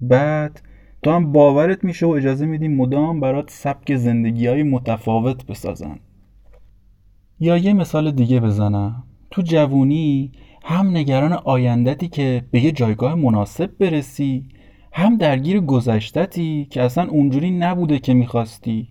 بعد 0.00 0.60
تو 1.06 1.12
هم 1.12 1.32
باورت 1.32 1.84
میشه 1.84 2.06
و 2.06 2.10
اجازه 2.10 2.46
میدی 2.46 2.68
مدام 2.68 3.20
برات 3.20 3.50
سبک 3.50 3.96
زندگی 3.96 4.46
های 4.46 4.62
متفاوت 4.62 5.46
بسازن. 5.46 5.98
یا 7.40 7.56
یه 7.56 7.72
مثال 7.72 8.10
دیگه 8.10 8.40
بزنم. 8.40 9.04
تو 9.30 9.42
جوونی 9.42 10.32
هم 10.64 10.96
نگران 10.96 11.32
آیندتی 11.32 12.08
که 12.08 12.44
به 12.50 12.60
یه 12.60 12.72
جایگاه 12.72 13.14
مناسب 13.14 13.70
برسی 13.78 14.48
هم 14.92 15.16
درگیر 15.16 15.60
گذشتتی 15.60 16.66
که 16.70 16.82
اصلا 16.82 17.08
اونجوری 17.08 17.50
نبوده 17.50 17.98
که 17.98 18.14
می‌خواستی. 18.14 18.88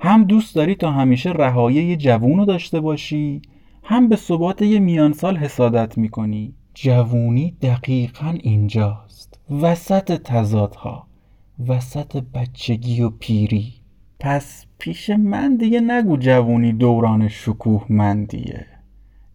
هم 0.00 0.24
دوست 0.24 0.54
داری 0.54 0.74
تا 0.74 0.90
همیشه 0.90 1.30
رهایی 1.30 1.84
یه 1.84 1.96
جوون 1.96 2.44
داشته 2.44 2.80
باشی 2.80 3.42
هم 3.82 4.08
به 4.08 4.16
ثبات 4.16 4.62
یه 4.62 4.78
میانسال 4.78 5.36
حسادت 5.36 5.98
می‌کنی. 5.98 6.54
جوونی 6.74 7.56
دقیقا 7.62 8.34
اینجاست. 8.40 9.40
وسط 9.50 10.12
تضادها. 10.22 11.07
وسط 11.66 12.16
بچگی 12.34 13.02
و 13.02 13.10
پیری. 13.10 13.72
پس 14.20 14.66
پیش 14.78 15.10
من 15.10 15.56
دیگه 15.56 15.80
نگو 15.80 16.16
جوونی 16.16 16.72
دوران 16.72 17.28
شکوه 17.28 17.86
مندیه. 17.88 18.66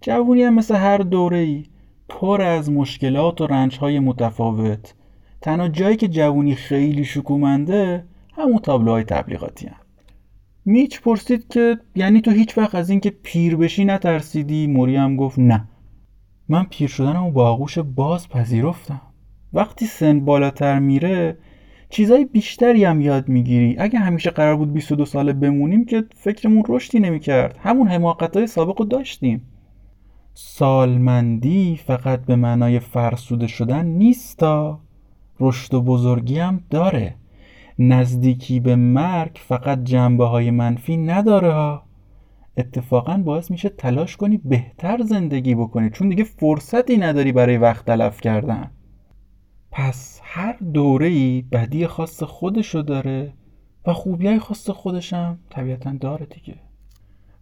جوونی 0.01 0.43
هم 0.43 0.53
مثل 0.53 0.75
هر 0.75 0.97
دوره 0.97 1.38
ای 1.38 1.65
پر 2.09 2.41
از 2.41 2.71
مشکلات 2.71 3.41
و 3.41 3.47
رنج 3.47 3.77
های 3.77 3.99
متفاوت. 3.99 4.93
تنها 5.41 5.67
جایی 5.67 5.95
که 5.97 6.07
جوونی 6.07 6.55
خیلی 6.55 7.05
شکومنده 7.05 8.03
همون 8.33 8.59
تابلوهای 8.59 9.03
تبلیغاتی 9.03 9.67
هم. 9.67 9.75
میچ 10.65 11.01
پرسید 11.01 11.47
که 11.47 11.77
یعنی 11.95 12.21
تو 12.21 12.31
هیچ 12.31 12.57
وقت 12.57 12.75
از 12.75 12.89
اینکه 12.89 13.09
پیر 13.09 13.55
بشی 13.55 13.86
نترسیدی؟ 13.86 14.67
موری 14.67 14.95
هم 14.95 15.15
گفت 15.15 15.39
نه. 15.39 15.67
من 16.49 16.63
پیر 16.63 16.88
شدنمو 16.89 17.31
با 17.31 17.49
آغوش 17.49 17.79
باز 17.79 18.29
پذیرفتم. 18.29 19.01
وقتی 19.53 19.86
سن 19.86 20.19
بالاتر 20.19 20.79
میره 20.79 21.38
چیزای 21.93 22.25
بیشتری 22.25 22.86
هم 22.86 23.01
یاد 23.01 23.29
می‌گیری. 23.29 23.75
اگه 23.79 23.99
همیشه 23.99 24.29
قرار 24.29 24.56
بود 24.56 24.73
22 24.73 25.06
ساله 25.06 25.34
بمونیم 25.34 25.86
که 25.86 26.03
فکرمون 26.15 26.63
رشدی 26.69 26.99
نمی‌کرد. 26.99 27.60
همون 27.63 27.88
حماقت 27.88 28.38
های 28.38 28.47
سابق 28.47 28.79
رو 28.79 28.86
داشتیم. 28.86 29.41
سالمندی 30.34 31.79
فقط 31.86 32.25
به 32.25 32.36
معنای 32.36 32.79
فرسوده 32.79 33.47
شدن 33.47 33.86
نیستا. 33.86 34.79
رشد 35.39 35.73
و 35.73 35.82
بزرگی 35.82 36.39
هم 36.39 36.63
داره. 36.69 37.15
نزدیکی 37.79 38.60
به 38.60 38.75
مرگ 38.75 39.39
فقط 39.47 39.84
جنبه 39.84 40.25
های 40.25 40.51
منفی 40.51 40.97
نداره 40.97 41.51
ها. 41.53 41.84
اتفاقا 42.58 43.17
باعث 43.17 43.51
میشه 43.51 43.69
تلاش 43.69 44.17
کنی 44.17 44.38
بهتر 44.38 45.01
زندگی 45.01 45.56
بکنی. 45.56 45.89
چون 45.89 46.10
دیگه 46.10 46.23
فرصتی 46.23 46.97
نداری 46.97 47.32
برای 47.32 47.58
وقت 47.58 47.86
تلف 47.86 48.21
کردن. 48.21 48.71
پس 49.73 50.19
هر 50.23 50.53
دوره 50.73 51.07
ای 51.07 51.41
بدی 51.51 51.88
خاص 51.88 52.23
خودشو 52.23 52.81
داره 52.81 53.33
و 53.88 53.93
خوبی 53.93 54.27
های 54.27 54.39
خاص 54.39 54.69
خودشم 54.69 55.39
طبیعتا 55.49 55.93
داره 55.93 56.25
دیگه. 56.25 56.55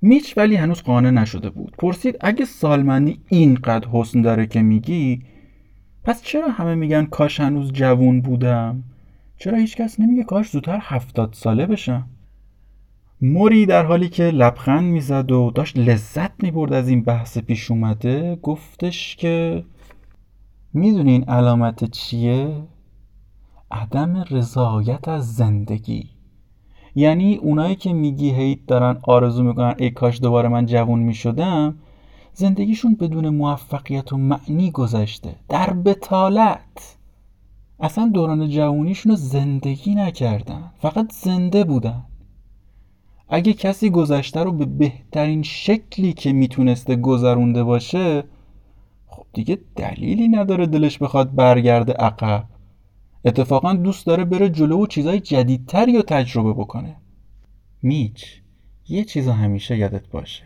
میچ 0.01 0.37
ولی 0.37 0.55
هنوز 0.55 0.81
قانع 0.81 1.09
نشده 1.09 1.49
بود. 1.49 1.75
پرسید 1.77 2.17
اگه 2.21 2.45
سالمندی 2.45 3.21
اینقدر 3.27 3.87
حسن 3.87 4.21
داره 4.21 4.47
که 4.47 4.61
میگی 4.61 5.23
پس 6.03 6.23
چرا 6.23 6.49
همه 6.49 6.75
میگن 6.75 7.05
کاش 7.05 7.39
هنوز 7.39 7.71
جوون 7.71 8.21
بودم؟ 8.21 8.83
چرا 9.37 9.57
هیچکس 9.57 9.99
نمیگه 9.99 10.23
کاش 10.23 10.49
زودتر 10.49 10.79
هفتاد 10.81 11.33
ساله 11.33 11.65
بشم؟ 11.65 12.09
موری 13.21 13.65
در 13.65 13.85
حالی 13.85 14.09
که 14.09 14.23
لبخند 14.23 14.83
می‌زد 14.83 15.31
و 15.31 15.51
داشت 15.55 15.77
لذت 15.77 16.43
می‌برد 16.43 16.73
از 16.73 16.89
این 16.89 17.03
بحث 17.03 17.37
پیش 17.37 17.71
اومده 17.71 18.35
گفتش 18.35 19.15
که 19.15 19.63
می‌دونین 20.73 21.23
علامت 21.23 21.91
چیه؟ 21.91 22.63
عدم 23.71 24.25
رضایت 24.29 25.07
از 25.07 25.35
زندگی. 25.35 26.09
یعنی 26.95 27.35
اونایی 27.35 27.75
که 27.75 27.93
میگی 27.93 28.29
هیت 28.29 28.59
دارن 28.67 28.97
آرزو 29.03 29.43
می‌کنن 29.43 29.75
ای 29.77 29.89
کاش 29.89 30.21
دوباره 30.21 30.49
من 30.49 30.65
جوون 30.65 30.99
می‌شدم 30.99 31.75
زندگیشون 32.33 32.95
بدون 32.95 33.29
موفقیت 33.29 34.13
و 34.13 34.17
معنی 34.17 34.71
گذشته. 34.71 35.35
در 35.49 35.73
بتالت 35.73 36.97
اصلا 37.79 38.11
دوران 38.13 38.49
جوونیشون 38.49 39.11
رو 39.11 39.15
زندگی 39.15 39.95
نکردن. 39.95 40.71
فقط 40.79 41.13
زنده 41.13 41.63
بودن. 41.63 42.03
اگه 43.29 43.53
کسی 43.53 43.89
گذشته 43.89 44.43
رو 44.43 44.51
به 44.51 44.65
بهترین 44.65 45.43
شکلی 45.43 46.13
که 46.13 46.33
می‌تونسته 46.33 46.95
گذرونده 46.95 47.63
باشه 47.63 48.23
دیگه 49.33 49.59
دلیلی 49.75 50.27
نداره 50.27 50.65
دلش 50.65 50.97
بخواد 50.97 51.35
برگرده 51.35 51.93
عقب. 51.93 52.43
اتفاقا 53.25 53.73
دوست 53.73 54.05
داره 54.05 54.25
بره 54.25 54.49
جلو 54.49 54.83
و 54.83 54.87
چیزای 54.87 55.19
جدیدتری 55.19 55.95
رو 55.95 56.01
تجربه 56.01 56.53
بکنه. 56.53 56.95
میچ 57.81 58.25
یه 58.89 59.03
چیز 59.03 59.27
همیشه 59.27 59.77
یادت 59.77 60.07
باشه. 60.07 60.43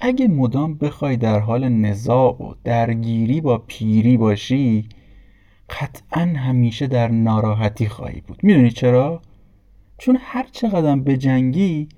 اگه 0.00 0.28
مدام 0.28 0.74
بخوای 0.74 1.16
در 1.16 1.38
حال 1.38 1.68
نزاع 1.68 2.42
و 2.42 2.54
درگیری 2.64 3.40
با 3.40 3.58
پیری 3.58 4.16
باشی 4.16 4.88
قطعا 5.70 6.22
همیشه 6.22 6.86
در 6.86 7.08
ناراحتی 7.08 7.88
خواهی 7.88 8.20
بود. 8.20 8.38
می‌دونی 8.42 8.70
چرا؟ 8.70 9.22
چون 9.98 10.18
هر 10.20 10.46
چقدر 10.52 10.96
به 10.96 11.16
جنگی 11.16 11.88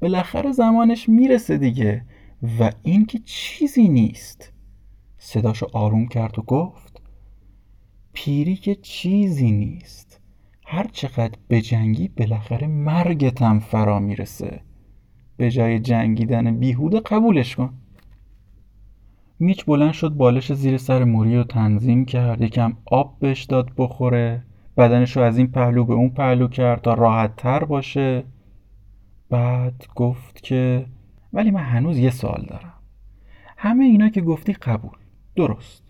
بالاخره 0.00 0.52
زمانش 0.52 1.08
می‌رسه 1.08 1.58
دیگه 1.58 2.04
و 2.60 2.72
این 2.82 3.06
که 3.06 3.18
چیزی 3.24 3.88
نیست. 3.88 4.52
صداشو 5.22 5.66
آروم 5.72 6.06
کرد 6.06 6.38
و 6.38 6.42
گفت 6.42 7.02
پیری 8.12 8.56
که 8.56 8.74
چیزی 8.74 9.50
نیست. 9.50 10.20
هر 10.66 10.86
چقدر 10.92 11.38
به 11.48 11.60
جنگی 11.60 12.08
بالاخره 12.08 12.66
مرگتم 12.66 13.58
فرا 13.58 13.98
می‌رسه. 13.98 14.60
به 15.36 15.50
جای 15.50 15.78
جنگیدن 15.78 16.56
بیهوده 16.58 17.00
قبولش 17.00 17.56
کن. 17.56 17.72
میچ 19.38 19.64
بلند 19.64 19.92
شد 19.92 20.08
بالش 20.08 20.52
زیر 20.52 20.76
سر 20.76 21.04
موری 21.04 21.36
رو 21.36 21.44
تنظیم 21.44 22.04
کرد. 22.04 22.40
یکم 22.40 22.76
آب 22.86 23.16
بهش 23.18 23.44
داد 23.44 23.70
بخوره. 23.76 24.42
بدنش 24.76 25.16
رو 25.16 25.22
از 25.22 25.38
این 25.38 25.46
پهلو 25.46 25.84
به 25.84 25.94
اون 25.94 26.10
پهلو 26.10 26.48
کرد 26.48 26.80
تا 26.80 26.94
راحت 26.94 27.36
تر 27.36 27.64
باشه. 27.64 28.24
بعد 29.30 29.86
گفت 29.94 30.42
که 30.42 30.86
ولی 31.32 31.50
من 31.50 31.62
هنوز 31.62 31.98
یه 31.98 32.10
سوال 32.10 32.46
دارم. 32.48 32.74
همه 33.56 33.84
اینا 33.84 34.08
که 34.08 34.20
گفتی 34.20 34.52
قبول. 34.52 34.99
درست. 35.36 35.82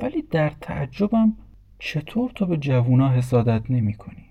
ولی 0.00 0.22
در 0.22 0.52
تعجبم 0.60 1.32
چطور 1.78 2.30
تو 2.34 2.46
به 2.46 2.56
جوونا 2.56 3.08
حسادت 3.08 3.70
نمی 3.70 3.94
کنی؟ 3.94 4.24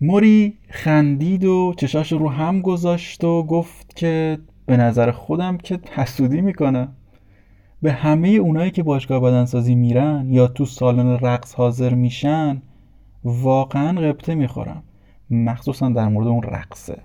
موری 0.00 0.58
خندید 0.68 1.44
و 1.44 1.74
چشاش 1.76 2.12
رو 2.12 2.28
هم 2.28 2.60
گذاشت 2.60 3.24
و 3.24 3.42
گفت 3.42 3.96
که 3.96 4.38
به 4.66 4.76
نظر 4.76 5.10
خودم 5.10 5.56
که 5.56 5.80
حسودی 5.92 6.40
می‌کنم 6.40 6.96
به 7.82 7.92
همه 7.92 8.28
اونایی 8.28 8.70
که 8.70 8.82
باشگاه 8.82 9.20
بدنسازی 9.20 9.74
میرن 9.74 10.26
یا 10.30 10.46
تو 10.48 10.64
سالن 10.64 11.18
رقص 11.18 11.54
حاضر 11.54 11.94
میشن 11.94 12.62
واقعا 13.24 14.00
قبطه 14.00 14.34
می‌خورم 14.34 14.82
مخصوصا 15.30 15.88
در 15.88 16.08
مورد 16.08 16.26
اون 16.26 16.42
رقصه. 16.42 17.02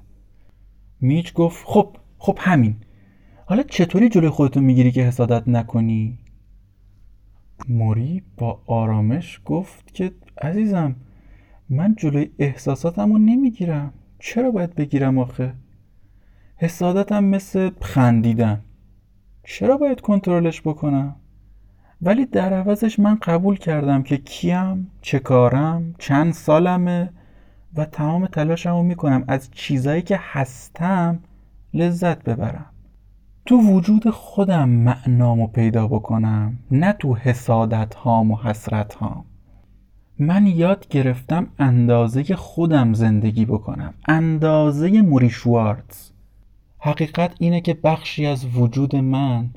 میچ 1.02 1.34
گفت 1.34 1.64
خب 1.68 1.98
خب 2.18 2.38
همین. 2.42 2.76
حالا 3.46 3.64
چطوری 3.64 4.10
جلوی 4.10 4.30
خودتو 4.30 4.62
می‌گیری 4.62 4.92
که 4.92 5.02
حسادت 5.02 5.48
نکنی؟ 5.48 6.18
موری 7.70 8.24
با 8.38 8.62
آرامش 8.68 9.42
گفت 9.46 9.94
که 9.94 10.12
عزیزم 10.42 10.96
من 11.70 11.96
جلوی 11.96 12.30
احساساتم 12.40 13.12
رو 13.12 13.18
نمی‌گیرم. 13.18 13.94
چرا 14.20 14.52
باید 14.52 14.76
بگیرم 14.76 15.18
آخه؟ 15.18 15.54
حسادتم 16.58 17.24
مثل 17.24 17.72
خندیدن. 17.82 18.62
چرا 19.44 19.78
باید 19.78 20.02
کنترلش 20.02 20.62
بکنم؟ 20.62 21.16
ولی 22.02 22.26
در 22.26 22.54
عوضش 22.54 23.00
من 23.00 23.16
قبول 23.16 23.58
کردم 23.58 24.04
که 24.04 24.18
کیم 24.18 24.92
چه 25.02 25.20
کارم 25.20 25.96
چند 26.00 26.34
سالمه 26.34 27.10
و 27.76 27.86
تمام 27.86 28.28
تلاشمو 28.28 28.84
می‌کنم 28.84 29.24
از 29.28 29.52
چیزایی 29.52 30.02
که 30.02 30.20
هستم 30.22 31.20
لذت 31.74 32.24
ببرم. 32.24 32.75
تو 33.46 33.58
وجود 33.58 34.10
خودم 34.10 34.70
معنامو 34.70 35.48
پیدا 35.48 35.88
بکنم 35.88 36.60
نه 36.72 36.94
تو 36.94 37.16
حسادت 37.16 37.96
هام 37.96 38.32
و 38.32 38.36
حسرت 38.36 38.94
هام 38.94 39.26
من 40.20 40.48
یاد 40.48 40.88
گرفتم 40.88 41.48
اندازه 41.60 42.24
خودم 42.24 42.94
زندگی 42.94 43.46
بکنم 43.46 43.94
اندازه 44.08 45.02
موری 45.02 45.30
شوارتز. 45.30 46.12
حقیقت 46.80 47.36
اینه 47.40 47.62
که 47.62 47.74
بخشی 47.74 48.26
از 48.26 48.58
وجود 48.58 48.96
من 48.96 49.50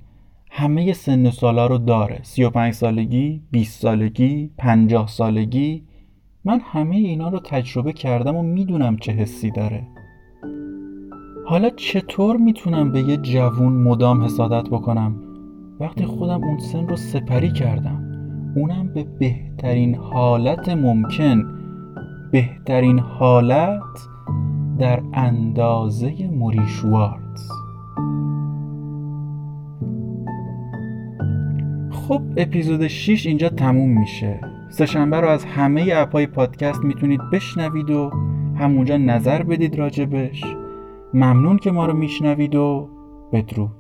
همه 0.51 0.92
سن 0.92 1.31
سالا 1.31 1.66
رو 1.66 1.79
داره. 1.79 2.20
35 2.22 2.74
سالگی، 2.74 3.42
20 3.51 3.83
سالگی، 3.83 4.51
50 4.59 5.07
سالگی. 5.07 5.85
من 6.44 6.61
همه 6.64 6.96
اینا 6.96 7.29
رو 7.29 7.40
تجربه 7.40 7.92
کردم 7.92 8.37
و 8.37 8.42
می‌دونم 8.42 8.96
چه 8.96 9.12
حسی 9.12 9.51
داره. 9.51 9.87
حالا 11.48 11.70
چطور 11.70 12.37
می‌تونم 12.37 12.92
به 12.92 13.02
یه 13.02 13.16
جوون 13.16 13.72
مدام 13.72 14.24
حسادت 14.24 14.68
بکنم؟ 14.68 15.14
وقتی 15.80 16.04
خودم 16.04 16.44
اون 16.44 16.58
سن 16.58 16.88
رو 16.88 16.96
سپری 16.96 17.52
کردم 17.52 18.04
اونم 18.56 18.88
به 18.94 19.06
بهترین 19.18 19.94
حالت 19.94 20.68
ممکن. 20.68 21.44
بهترین 22.32 22.98
حالت 22.98 24.08
در 24.78 25.02
اندازه 25.12 26.30
موری 26.32 26.66
خب 31.90 32.22
اپیزود 32.37 32.87
6 32.87 33.26
اینجا 33.26 33.48
تموم 33.48 34.00
میشه. 34.00 34.40
سهشنبه 34.70 35.20
رو 35.20 35.28
از 35.28 35.44
همه 35.44 35.92
اپای 35.94 36.26
پادکست 36.26 36.84
می‌تونید 36.84 37.20
بشنوید 37.32 37.90
و 37.90 38.11
همونجا 38.56 38.96
نظر 38.96 39.42
بدید 39.42 39.78
راجبش 39.78 40.44
ممنون 41.14 41.58
که 41.58 41.70
ما 41.70 41.86
رو 41.86 41.94
میشنوید 41.94 42.54
و 42.54 42.88
بدرود. 43.32 43.77